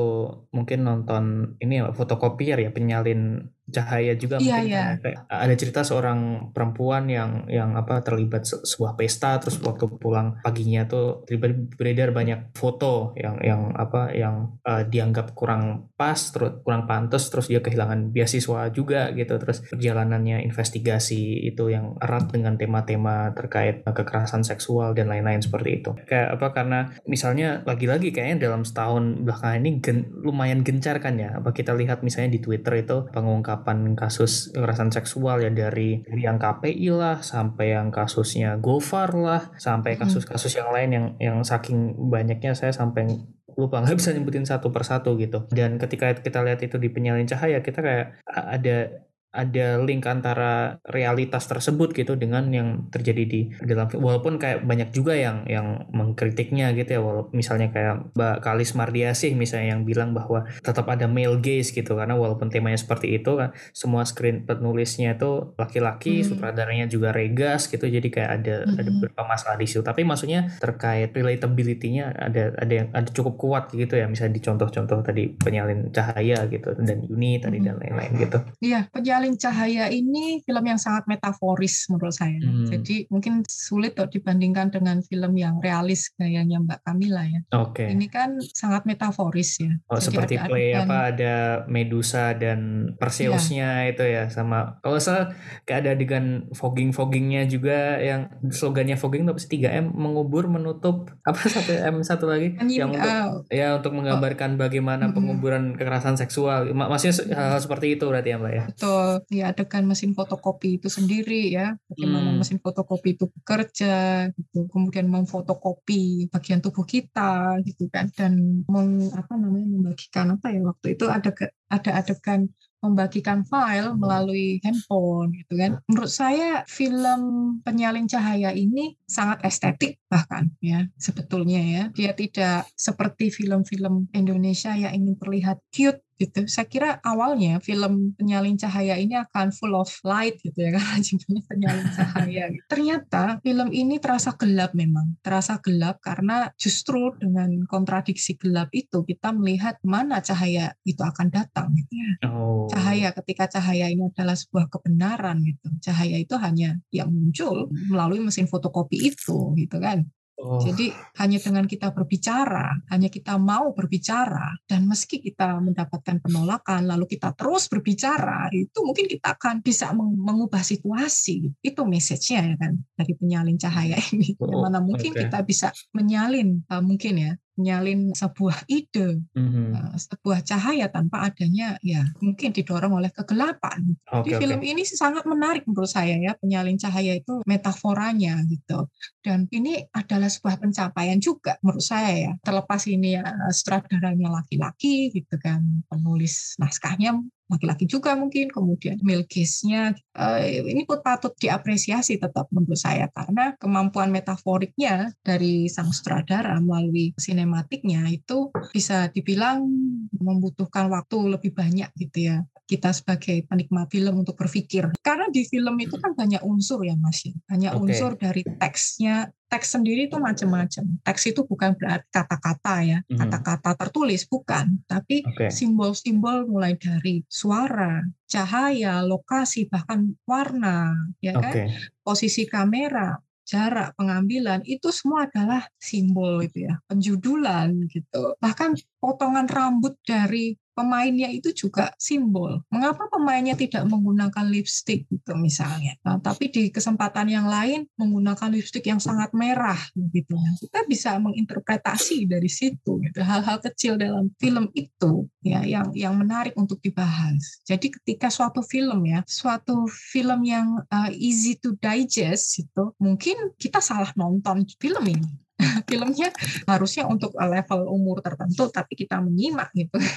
[0.49, 1.23] mungkin nonton
[1.57, 4.83] ini ya fotokopier ya penyalin cahaya juga Iya, mungkin iya.
[4.99, 6.19] kayak- kayak ada cerita seorang
[6.51, 12.09] perempuan yang yang apa terlibat se- sebuah pesta terus waktu pulang paginya tuh tiba-tiba beredar
[12.11, 17.63] banyak foto yang yang apa yang eh, dianggap kurang pas terus kurang pantas terus dia
[17.63, 24.45] kehilangan beasiswa juga gitu terus perjalanannya investigasi itu yang erat dengan tema-tema terkait eh, kekerasan
[24.45, 25.97] seksual dan lain-lain seperti itu.
[26.05, 26.79] Kayak apa karena
[27.09, 31.41] misalnya lagi-lagi kayaknya dalam setahun belakangan ini gen- lumayan gencar kan ya.
[31.41, 36.37] Apa kita lihat misalnya di Twitter itu pengungkapan kasus kekerasan seksual ya dari dari yang
[36.37, 42.53] KPI lah sampai yang kasusnya Gofar lah sampai kasus-kasus yang lain yang yang saking banyaknya
[42.53, 43.09] saya sampai
[43.57, 45.49] lupa nggak bisa nyebutin satu persatu gitu.
[45.49, 50.51] Dan ketika kita lihat itu di penyalin cahaya kita kayak ada ada link antara
[50.85, 54.03] realitas tersebut gitu dengan yang terjadi di dalam film.
[54.03, 59.31] walaupun kayak banyak juga yang yang mengkritiknya gitu ya walaupun misalnya kayak Mbak Kalis Mardiasih
[59.33, 63.49] misalnya yang bilang bahwa tetap ada male gaze gitu karena walaupun temanya seperti itu kan
[63.71, 66.27] semua screen penulisnya itu laki-laki Hmm.
[66.27, 68.99] sutradaranya juga regas gitu jadi kayak ada ada Mhm.
[68.99, 73.93] beberapa masalah di situ tapi maksudnya terkait relatability-nya ada ada yang ada cukup kuat gitu
[73.93, 77.65] ya misalnya di contoh-contoh tadi penyalin cahaya gitu dan Yuni tadi Mhm.
[77.65, 82.37] dan lain-lain gitu Iya, Penyalin Cahaya ini film yang sangat metaforis menurut saya.
[82.37, 82.65] Hmm.
[82.65, 87.41] Jadi mungkin sulit untuk dibandingkan dengan film yang realis gayanya Mbak Camila ya.
[87.51, 89.71] oke Ini kan sangat metaforis ya.
[89.85, 92.59] Oh, Jadi seperti ada play adegan- apa ada Medusa dan
[92.95, 99.23] Perseusnya itu ya sama kalau saya kayak ada adegan fogging foggingnya juga yang slogannya fogging
[99.23, 103.11] itu apa sih 3M mengubur menutup apa satu M satu lagi Menyim- yang untuk
[103.49, 105.15] eh, ya untuk menggambarkan bagaimana Mm-mm.
[105.15, 109.83] penguburan kekerasan seksual Ma- maksudnya hal-hal seperti itu berarti ya mbak ya betul, ya adegan
[109.89, 111.75] mesin fotokopi itu sendiri ya.
[111.89, 112.39] Bagaimana Hmm.
[112.39, 113.95] mesin fotokopi itu bekerja
[114.37, 114.67] gitu.
[114.71, 120.87] Kemudian memfotokopi bagian tubuh kita gitu kan dan meng, apa namanya membagikan apa ya waktu
[120.95, 121.29] itu ada
[121.71, 122.41] ada adegan
[122.81, 125.77] membagikan file melalui handphone gitu kan.
[125.85, 127.21] Menurut saya film
[127.61, 131.83] Penyalin Cahaya ini sangat estetik bahkan ya sebetulnya ya.
[131.93, 136.45] Dia tidak seperti film-film Indonesia yang ingin terlihat cute gitu.
[136.45, 141.43] Saya kira awalnya film Penyalin Cahaya ini akan full of light gitu ya karena judulnya
[141.49, 142.43] Penyalin Cahaya.
[142.53, 142.65] gitu.
[142.69, 149.33] Ternyata film ini terasa gelap memang, terasa gelap karena justru dengan kontradiksi gelap itu kita
[149.33, 154.69] melihat mana cahaya itu akan datang gitu ya oh cahaya ketika cahaya ini adalah sebuah
[154.69, 160.05] kebenaran gitu cahaya itu hanya yang muncul melalui mesin fotokopi itu gitu kan
[160.41, 160.59] oh.
[160.59, 160.89] Jadi
[161.21, 167.31] hanya dengan kita berbicara hanya kita mau berbicara dan meski kita mendapatkan penolakan lalu kita
[167.37, 171.53] terus berbicara itu mungkin kita akan bisa meng- mengubah situasi.
[171.61, 174.33] Itu message-nya ya kan dari penyalin cahaya ini.
[174.41, 175.21] Oh, mana mungkin oke.
[175.29, 179.69] kita bisa menyalin uh, mungkin ya menyalin sebuah ide Mhm.
[179.77, 183.93] uh, sebuah cahaya tanpa adanya ya mungkin didorong oleh kegelapan.
[184.09, 188.89] Jadi oke film ini sih sangat menarik menurut saya ya penyalin cahaya itu metaforanya gitu.
[189.21, 192.31] Dan ini adalah sebuah pencapaian juga menurut saya ya.
[192.41, 197.21] Terlepas ini ya sutradaranya laki-laki gitu kan, penulis naskahnya
[197.51, 203.53] laki-laki juga mungkin, kemudian male gaze-nya eh, ini pun patut diapresiasi tetap menurut saya karena
[203.59, 209.67] kemampuan metaforiknya dari sang sutradara melalui sinematiknya itu bisa dibilang
[210.15, 212.37] membutuhkan waktu lebih banyak gitu ya
[212.71, 214.95] kita sebagai penikmat film untuk berpikir.
[215.03, 217.35] Karena di film itu kan banyak unsur ya mas ya.
[217.51, 217.81] Banyak Oke.
[217.83, 222.99] unsur dari teksnya teks sendiri itu macam-macam teks itu bukan berarti kata-kata ya.
[223.11, 223.19] Mhm.
[223.19, 224.79] kata-kata tertulis bukan.
[224.87, 227.99] Tapi simbol-simbol mulai dari suara
[228.31, 231.51] cahaya lokasi bahkan warna ya kan?
[231.51, 231.63] Oke.
[231.99, 238.39] Posisi kamera, jarak pengambilan itu semua adalah simbol itu ya, penjudulan gitu.
[238.39, 242.65] Bahkan potongan rambut dari pemainnya itu juga simbol.
[242.73, 245.93] Mengapa pemainnya tidak menggunakan lipstick gitu misalnya.
[246.01, 250.33] Nah, tapi di kesempatan yang lain menggunakan lipstick yang sangat merah gitu.
[250.57, 253.21] Kita bisa menginterpretasi dari situ gitu.
[253.21, 257.61] Hal-hal kecil dalam film itu ya yang yang menarik untuk dibahas.
[257.69, 263.77] Jadi ketika suatu film ya, suatu film yang uh, easy to digest itu mungkin kita
[263.77, 265.29] salah nonton film ini
[265.89, 266.29] filmnya
[266.65, 269.97] harusnya untuk level umur tertentu tapi kita menyimak gitu.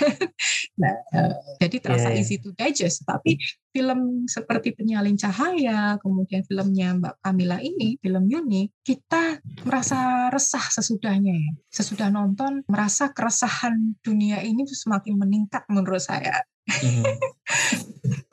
[0.75, 2.27] Nah uh, jadi terasa yeah, yeah.
[2.27, 3.07] easy to digest.
[3.07, 3.39] Tapi
[3.71, 11.31] film seperti penyalin cahaya kemudian filmnya Mbak Kamila ini film Yuni kita merasa resah sesudahnya
[11.31, 11.53] ya.
[11.71, 17.05] Sesudah nonton merasa keresahan dunia ini semakin meningkat menurut saya hmm.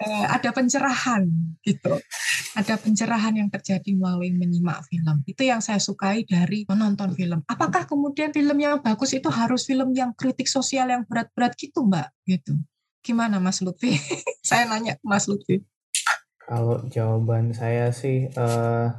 [0.02, 1.30] Eh, ada pencerahan
[1.64, 1.96] gitu.
[2.58, 5.24] Ada pencerahan yang terjadi melalui menyimak film.
[5.24, 7.40] Itu yang saya sukai dari menonton film.
[7.48, 12.08] Apakah kemudian film yang bagus itu harus film yang kritik sosial yang berat-berat gitu, Mbak?
[12.28, 12.54] Gitu.
[13.06, 13.96] Gimana Mas Lutfi?
[14.44, 15.64] saya nanya Mas Lutfi.
[16.50, 18.92] Kalau jawaban saya sih uh,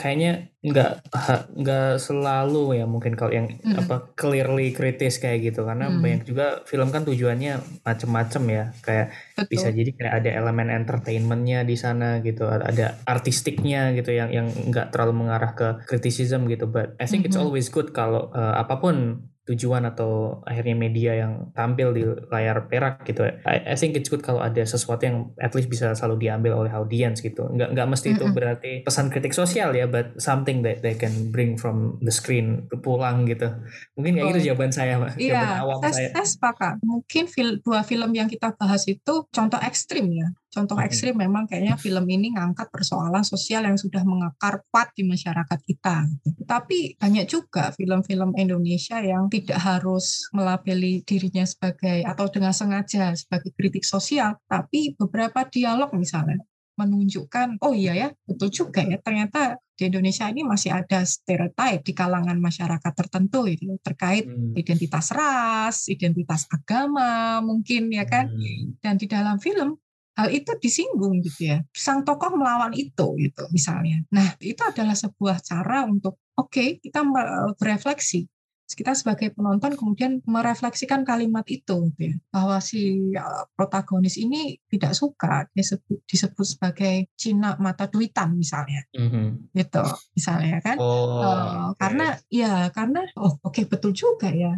[0.00, 1.14] kayaknya nggak
[1.62, 3.78] nggak selalu ya mungkin kalau yang mm-hmm.
[3.86, 6.02] apa clearly kritis kayak gitu karena mm.
[6.02, 9.50] banyak juga film kan tujuannya macem-macem ya kayak Betul.
[9.54, 14.90] bisa jadi kayak ada elemen entertainmentnya di sana gitu ada artistiknya gitu yang yang nggak
[14.90, 17.30] terlalu mengarah ke criticism gitu but I think mm-hmm.
[17.30, 22.68] it's always good kalau uh, apa pun tujuan atau akhirnya media yang tampil di layar
[22.68, 23.24] perak gitu.
[23.24, 26.72] I, I think it's good kalau ada sesuatu yang at least bisa selalu diambil oleh
[26.76, 27.48] audiens gitu.
[27.48, 31.56] Nggak nggak mesti itu berarti pesan kritik sosial ya but something that they can bring
[31.56, 33.48] from the screen pulang gitu.
[33.96, 34.36] Mungkin kayak gitu oh.
[34.36, 35.12] gitu jawaban saya mbak.
[35.16, 36.12] Iya awam saya.
[36.12, 36.74] saya sepakat.
[36.84, 41.76] Mungkin fil, dua film yang kita bahas itu contoh ekstrim ya Contoh ekstrim memang kayaknya
[41.76, 46.08] film ini ngangkat persoalan sosial yang sudah mengakar kuat di masyarakat kita.
[46.48, 53.52] Tapi banyak juga film-film Indonesia yang tidak harus melabeli dirinya sebagai atau dengan sengaja sebagai
[53.52, 56.40] kritik sosial, tapi beberapa dialog misalnya
[56.78, 61.94] menunjukkan oh iya ya betul juga ya ternyata di Indonesia ini masih ada stereotip di
[61.94, 64.58] kalangan masyarakat tertentu itu terkait hmm.
[64.58, 68.26] identitas ras, identitas agama mungkin ya kan.
[68.26, 68.74] Hmm.
[68.82, 69.78] Dan di dalam film
[70.18, 71.58] hal itu disinggung gitu ya.
[71.70, 74.02] Sang tokoh melawan itu gitu misalnya.
[74.10, 77.06] Nah, itu adalah sebuah cara untuk oke, okay, kita
[77.54, 78.26] berefleksi.
[78.68, 82.14] Kita sebagai penonton kemudian merefleksikan kalimat itu gitu ya.
[82.28, 83.24] Bahwa si ya,
[83.56, 88.84] protagonis ini tidak suka disebut, disebut sebagai Cina mata duitan misalnya.
[88.92, 89.56] Mm-hmm.
[89.56, 89.84] Gitu
[90.20, 90.76] misalnya kan.
[90.76, 94.52] Oh, uh, karena ya karena oh oke okay, betul juga ya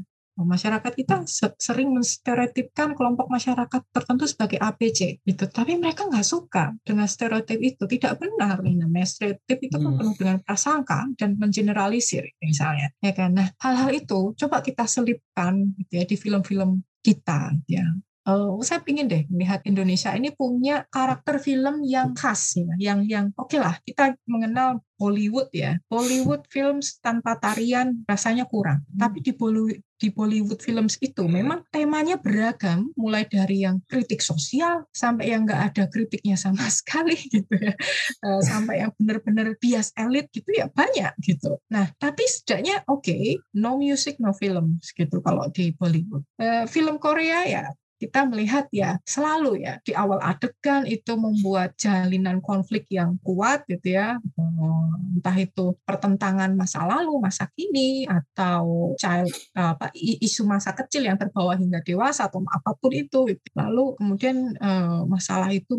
[0.45, 1.25] masyarakat kita
[1.59, 7.85] sering menstereotipkan kelompok masyarakat tertentu sebagai ABC itu tapi mereka nggak suka dengan stereotip itu
[7.87, 9.99] tidak benar namanya stereotip itu kan hmm.
[9.99, 15.93] penuh dengan prasangka dan mengeneralisir misalnya ya kan nah hal-hal itu coba kita selipkan gitu
[16.01, 17.85] ya di film-film kita ya
[18.29, 23.27] uh, saya pingin deh melihat Indonesia ini punya karakter film yang khas ya, yang yang
[23.35, 25.81] oke okay lah kita mengenal Bollywood ya.
[25.89, 28.85] Bollywood films tanpa tarian rasanya kurang.
[28.85, 29.09] Hmm.
[29.09, 34.89] Tapi di Bollywood di Bollywood films itu memang temanya beragam, mulai dari yang kritik sosial
[34.89, 37.77] sampai yang nggak ada kritiknya sama sekali gitu ya,
[38.25, 41.61] uh, sampai yang benar-benar bias elit gitu ya banyak gitu.
[41.69, 46.25] Nah tapi setidaknya oke, okay, no music no film gitu kalau di Bollywood.
[46.41, 47.65] Uh, film Korea ya
[48.01, 54.01] kita melihat ya selalu ya di awal adegan itu membuat jalinan konflik yang kuat gitu
[54.01, 54.17] ya.
[54.17, 54.89] Eh,
[55.21, 61.61] entah itu pertentangan masa lalu masa kini atau child apa isu masa kecil yang terbawa
[61.61, 65.77] hingga dewasa atau apa pun itu lalu kemudian eh, masalah itu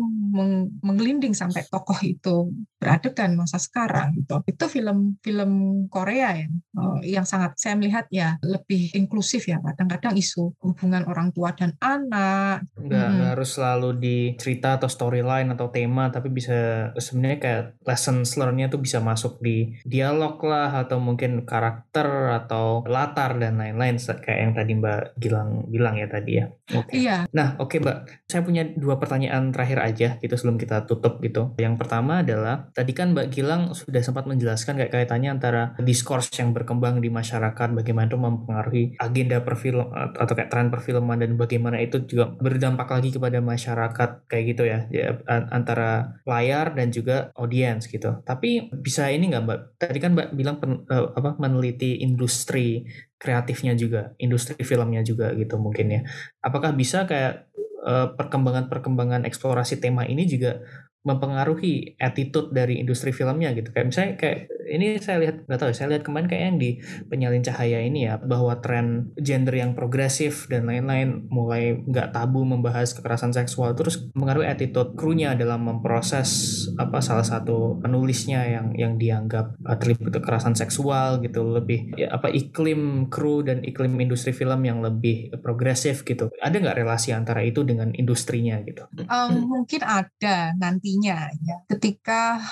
[0.86, 4.38] menggelinding sampai tokoh itu beradegan masa sekarang gitu.
[4.46, 5.52] Itu film-film
[5.90, 9.58] Korea ya eh, yang sangat saya melihat ya lebih inklusif ya.
[9.58, 12.68] Kadang-kadang isu hubungan orang tua dan anak anak.
[12.76, 13.22] Nggak, hmm.
[13.32, 18.80] harus selalu di cerita atau storyline atau tema, tapi bisa sebenarnya kayak lesson learn-nya tuh
[18.80, 24.72] bisa masuk di dialog lah atau mungkin karakter atau latar dan lain-lain kayak yang tadi
[24.76, 26.46] Mbak Gilang bilang ya tadi ya.
[26.72, 26.92] Oke.
[26.92, 26.96] Okay.
[27.04, 27.16] Iya.
[27.32, 27.98] Nah, oke okay, Mbak.
[28.28, 31.52] Saya punya dua pertanyaan terakhir aja gitu sebelum kita tutup gitu.
[31.60, 36.52] Yang pertama adalah tadi kan Mbak Gilang sudah sempat menjelaskan kayak kaitannya antara diskurs yang
[36.52, 42.01] berkembang di masyarakat bagaimana itu mempengaruhi agenda perfilm atau kayak tren perfilman dan bagaimana itu
[42.08, 45.18] juga berdampak lagi kepada masyarakat kayak gitu ya, ya
[45.50, 48.22] antara layar dan juga audiens gitu.
[48.22, 49.60] Tapi bisa ini nggak mbak?
[49.78, 52.86] Tadi kan mbak bilang pen, uh, apa meneliti industri
[53.16, 56.00] kreatifnya juga, industri filmnya juga gitu mungkin ya.
[56.42, 57.46] Apakah bisa kayak
[57.86, 60.58] eh, perkembangan-perkembangan eksplorasi tema ini juga
[61.02, 63.74] mempengaruhi attitude dari industri filmnya gitu.
[63.74, 64.38] Kayak misalnya kayak
[64.70, 66.70] ini saya lihat nggak tahu ya, saya lihat kemarin kayak yang di
[67.10, 72.94] penyalin cahaya ini ya bahwa tren gender yang progresif dan lain-lain mulai nggak tabu membahas
[72.94, 79.58] kekerasan seksual terus mengaruhi attitude krunya dalam memproses apa salah satu penulisnya yang yang dianggap
[79.82, 81.42] terlibat kekerasan seksual gitu.
[81.42, 86.30] Lebih ya, apa iklim kru dan iklim industri film yang lebih progresif gitu.
[86.38, 88.86] Ada nggak relasi antara itu dengan industrinya gitu?
[89.10, 90.54] Um, mungkin ada
[91.00, 92.42] ya ketika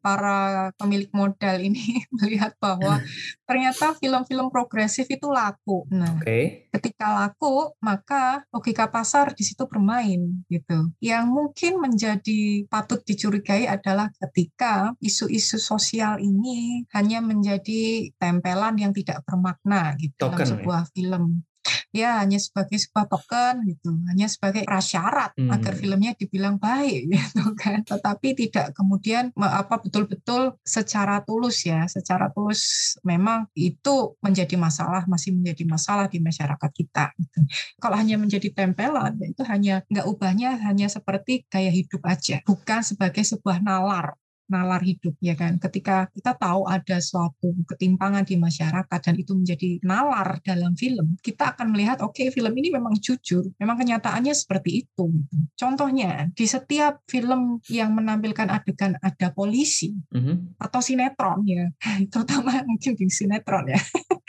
[0.00, 3.00] para pemilik modal ini melihat bahwa
[3.44, 5.84] ternyata film-film progresif itu laku.
[5.92, 6.68] Nah, okay.
[6.72, 10.92] ketika laku, maka logika pasar di situ bermain gitu.
[11.04, 19.20] Yang mungkin menjadi patut dicurigai adalah ketika isu-isu sosial ini hanya menjadi tempelan yang tidak
[19.28, 20.48] bermakna gitu Token, dalam ya?
[20.56, 20.90] sebuah ya?
[20.96, 21.24] film
[21.90, 25.50] ya hanya sebagai sebuah token gitu, hanya sebagai prasyarat hmm.
[25.50, 27.82] agar filmnya dibilang baik gitu kan.
[27.82, 35.34] Tetapi tidak kemudian apa betul-betul secara tulus ya, secara tulus memang itu menjadi masalah, masih
[35.34, 37.12] menjadi masalah di masyarakat kita.
[37.16, 37.38] Gitu.
[37.80, 43.24] Kalau hanya menjadi tempelan, itu hanya nggak ubahnya hanya seperti gaya hidup aja, bukan sebagai
[43.24, 44.14] sebuah nalar
[44.48, 45.60] nalar hidup ya kan.
[45.60, 51.54] Ketika kita tahu ada suatu ketimpangan di masyarakat dan itu menjadi nalar dalam film, kita
[51.54, 55.06] akan melihat oke okay, film ini memang jujur, memang kenyataannya seperti itu.
[55.54, 60.58] Contohnya di setiap film yang menampilkan adegan ada polisi mm-hmm.
[60.58, 61.68] atau sinetron ya,
[62.12, 63.80] terutama mungkin di sinetron ya.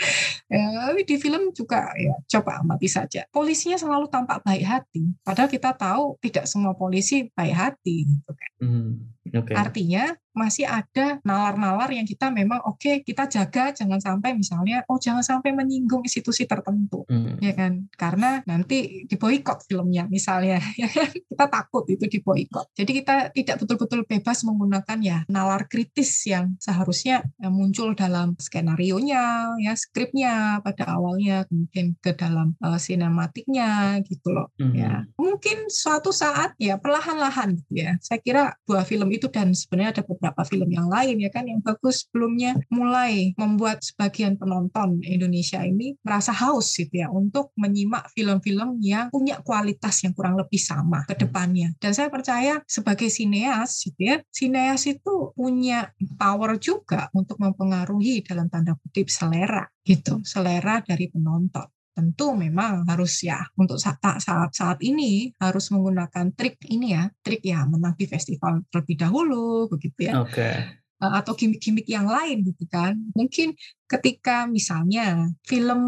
[0.53, 3.23] ya, di film juga ya coba amati saja.
[3.31, 8.51] Polisinya selalu tampak baik hati, padahal kita tahu tidak semua polisi baik hati gitu kan.
[8.59, 9.18] Mm-hmm.
[9.29, 9.55] Okay.
[9.55, 15.01] Artinya masih ada nalar-nalar yang kita memang oke okay, kita jaga jangan sampai misalnya oh
[15.01, 17.41] jangan sampai menyinggung institusi tertentu hmm.
[17.41, 17.89] ya kan?
[17.93, 21.09] Karena nanti diboikot filmnya misalnya ya kan?
[21.11, 22.71] Kita takut itu diboikot.
[22.77, 29.01] Jadi kita tidak betul-betul bebas menggunakan ya nalar kritis yang seharusnya ya, muncul dalam skenario
[29.01, 34.73] nya ya skripnya pada awalnya kemudian ke dalam uh, sinematiknya gitu loh hmm.
[34.75, 37.95] ya mungkin suatu saat ya perlahan-lahan gitu ya.
[38.03, 41.63] Saya kira dua film itu dan sebenarnya ada beberapa film yang lain ya kan yang
[41.63, 48.83] bagus sebelumnya mulai membuat sebagian penonton Indonesia ini merasa haus gitu ya untuk menyimak film-film
[48.83, 51.71] yang punya kualitas yang kurang lebih sama ke depannya.
[51.79, 58.51] Dan saya percaya sebagai sineas gitu ya, sineas itu punya power juga untuk mempengaruhi dalam
[58.51, 64.79] tanda kutip selera gitu, selera dari penonton tentu memang harus ya untuk saat saat saat
[64.79, 70.23] ini harus menggunakan trik ini ya trik ya menang di festival terlebih dahulu begitu ya
[70.23, 70.79] okay.
[70.99, 73.55] Eh, atau gimmick-gimmick yang lain gitu kan mungkin
[73.87, 75.81] ketika misalnya film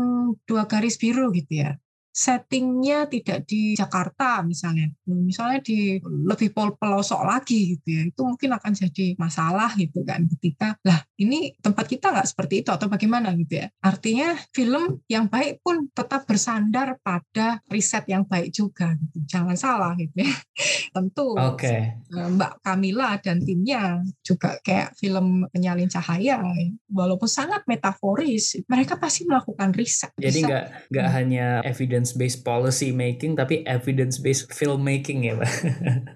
[0.47, 1.75] dua garis biru gitu ya
[2.11, 8.71] settingnya tidak di Jakarta misalnya, misalnya di lebih pelosok lagi gitu ya, itu mungkin akan
[8.75, 13.63] jadi masalah gitu kan ketika lah ini tempat kita nggak seperti itu atau bagaimana gitu
[13.63, 13.67] ya.
[13.79, 19.23] Artinya film yang baik pun tetap bersandar pada riset yang baik juga gitu.
[19.25, 20.33] Jangan salah gitu ya.
[20.95, 22.01] Tentu okay.
[22.11, 26.43] Eh, Mbak Kamila dan timnya juga kayak film Penyalin Cahaya
[26.91, 30.11] walaupun sangat metaforis, mereka pasti melakukan riset.
[30.17, 31.15] Jadi nggak nggak hmm.
[31.15, 35.51] hanya evidence evidence based policy making tapi evidence based filmmaking ya pak.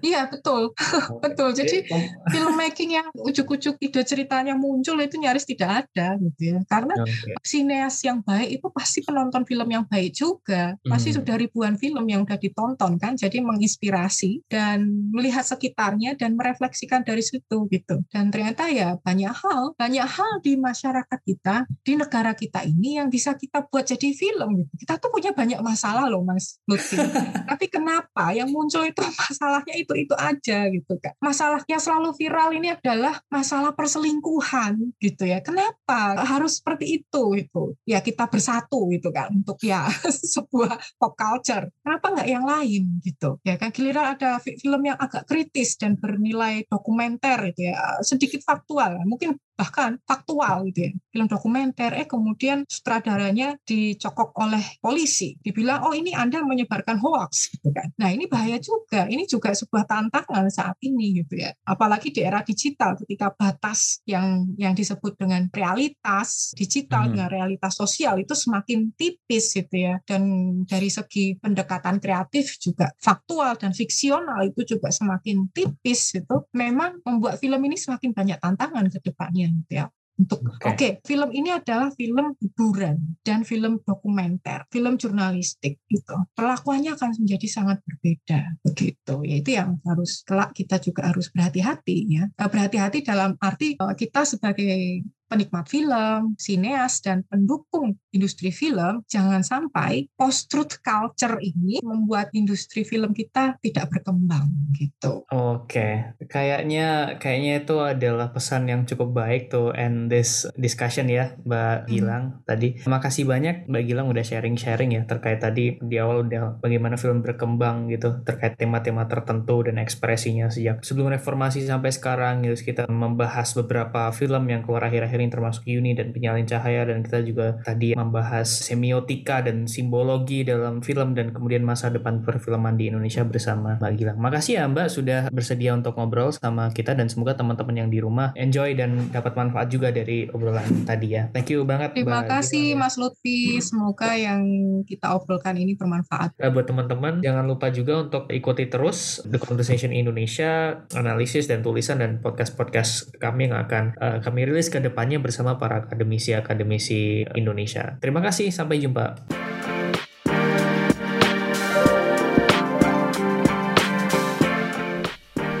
[0.02, 0.74] Iya betul.
[1.24, 1.50] Betul.
[1.54, 1.86] Jadi
[2.32, 6.58] filmmaking yang ujuk-ujuk ide ceritanya muncul itu nyaris tidak ada gitu ya.
[6.66, 7.34] Karena okay.
[7.42, 10.74] sineas yang baik itu pasti penonton film yang baik juga.
[10.82, 11.16] Pasti hmm.
[11.22, 13.14] sudah ribuan film yang sudah ditonton kan?
[13.18, 18.02] Jadi menginspirasi dan melihat sekitarnya dan merefleksikan dari situ gitu.
[18.10, 23.08] Dan ternyata ya banyak hal banyak hal di masyarakat kita di negara kita ini yang
[23.10, 24.72] bisa kita buat jadi film gitu.
[24.86, 25.75] Kita tuh punya banyak masalah
[26.08, 26.96] loh Mas Lutfi.
[27.50, 31.14] Tapi kenapa yang muncul itu masalahnya itu-itu aja gitu kan.
[31.20, 35.44] Masalahnya selalu viral ini adalah masalah perselingkuhan gitu ya.
[35.44, 37.76] Kenapa harus seperti itu itu?
[37.84, 39.86] Ya kita bersatu gitu kan untuk ya
[40.34, 41.68] sebuah pop culture.
[41.84, 43.38] Kenapa nggak yang lain gitu?
[43.44, 49.02] Ya kan giliran ada film yang agak kritis dan bernilai dokumenter itu ya sedikit faktual.
[49.04, 55.96] Mungkin bahkan faktual gitu ya film dokumenter eh kemudian sutradaranya dicokok oleh polisi dibilang oh
[55.96, 57.88] ini anda menyebarkan hoax gitu kan.
[57.96, 61.56] Nah ini bahaya juga ini juga sebuah tantangan saat ini gitu ya.
[61.64, 67.10] Apalagi di era digital ketika batas yang yang disebut dengan realitas digital hmm.
[67.16, 69.96] dengan realitas sosial itu semakin tipis gitu ya.
[70.04, 70.22] Dan
[70.68, 77.40] dari segi pendekatan kreatif juga faktual dan fiksional itu juga semakin tipis itu memang membuat
[77.40, 79.86] film ini semakin banyak tantangan ke depannya gitu ya
[80.16, 80.72] untuk oke okay.
[80.72, 86.16] okay, film ini adalah film hiburan dan film dokumenter, film jurnalistik gitu.
[86.32, 89.14] Perlakuannya akan menjadi sangat berbeda begitu.
[89.28, 92.24] Yaitu yang harus kelak kita juga harus berhati-hati ya.
[92.32, 99.44] Eh, berhati-hati dalam arti eh, kita sebagai penikmat film, sineas, dan pendukung industri film, jangan
[99.44, 105.28] sampai post-truth culture ini membuat industri film kita tidak berkembang gitu.
[105.28, 111.76] Oke, kayaknya kayaknya itu adalah pesan yang cukup baik tuh and this discussion ya Mbak
[111.76, 111.88] hmm.
[111.90, 112.80] Gilang tadi.
[112.80, 117.20] Terima kasih banyak Mbak Gilang udah sharing-sharing ya terkait tadi di awal udah bagaimana film
[117.20, 123.52] berkembang gitu terkait tema-tema tertentu dan ekspresinya sejak sebelum reformasi sampai sekarang gitu kita membahas
[123.58, 127.96] beberapa film yang keluar akhir-akhir ini termasuk Uni dan Penyalin Cahaya dan kita juga tadi
[127.96, 133.92] membahas semiotika dan simbologi dalam film dan kemudian masa depan perfilman di Indonesia bersama Mbak
[133.96, 134.18] Gilang.
[134.20, 138.32] Makasih ya Mbak sudah bersedia untuk ngobrol sama kita dan semoga teman-teman yang di rumah
[138.36, 141.30] enjoy dan dapat manfaat juga dari obrolan tadi ya.
[141.32, 141.96] Thank you banget.
[141.96, 142.80] Terima Mbak kasih Gilang.
[142.82, 143.40] Mas Lutfi.
[143.62, 144.42] Semoga yang
[144.84, 146.36] kita obrolkan ini bermanfaat.
[146.36, 152.02] Nah, buat teman-teman jangan lupa juga untuk ikuti terus The Conversation Indonesia, analisis dan tulisan
[152.02, 157.94] dan podcast-podcast kami yang akan uh, kami rilis ke depannya bersama bersama para akademisi-akademisi Indonesia.
[158.02, 159.14] Terima kasih, sampai jumpa.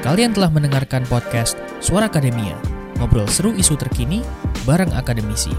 [0.06, 2.54] Kalian telah mendengarkan podcast Suara Akademia,
[2.98, 4.22] ngobrol seru isu terkini
[4.62, 5.50] bareng akademisi.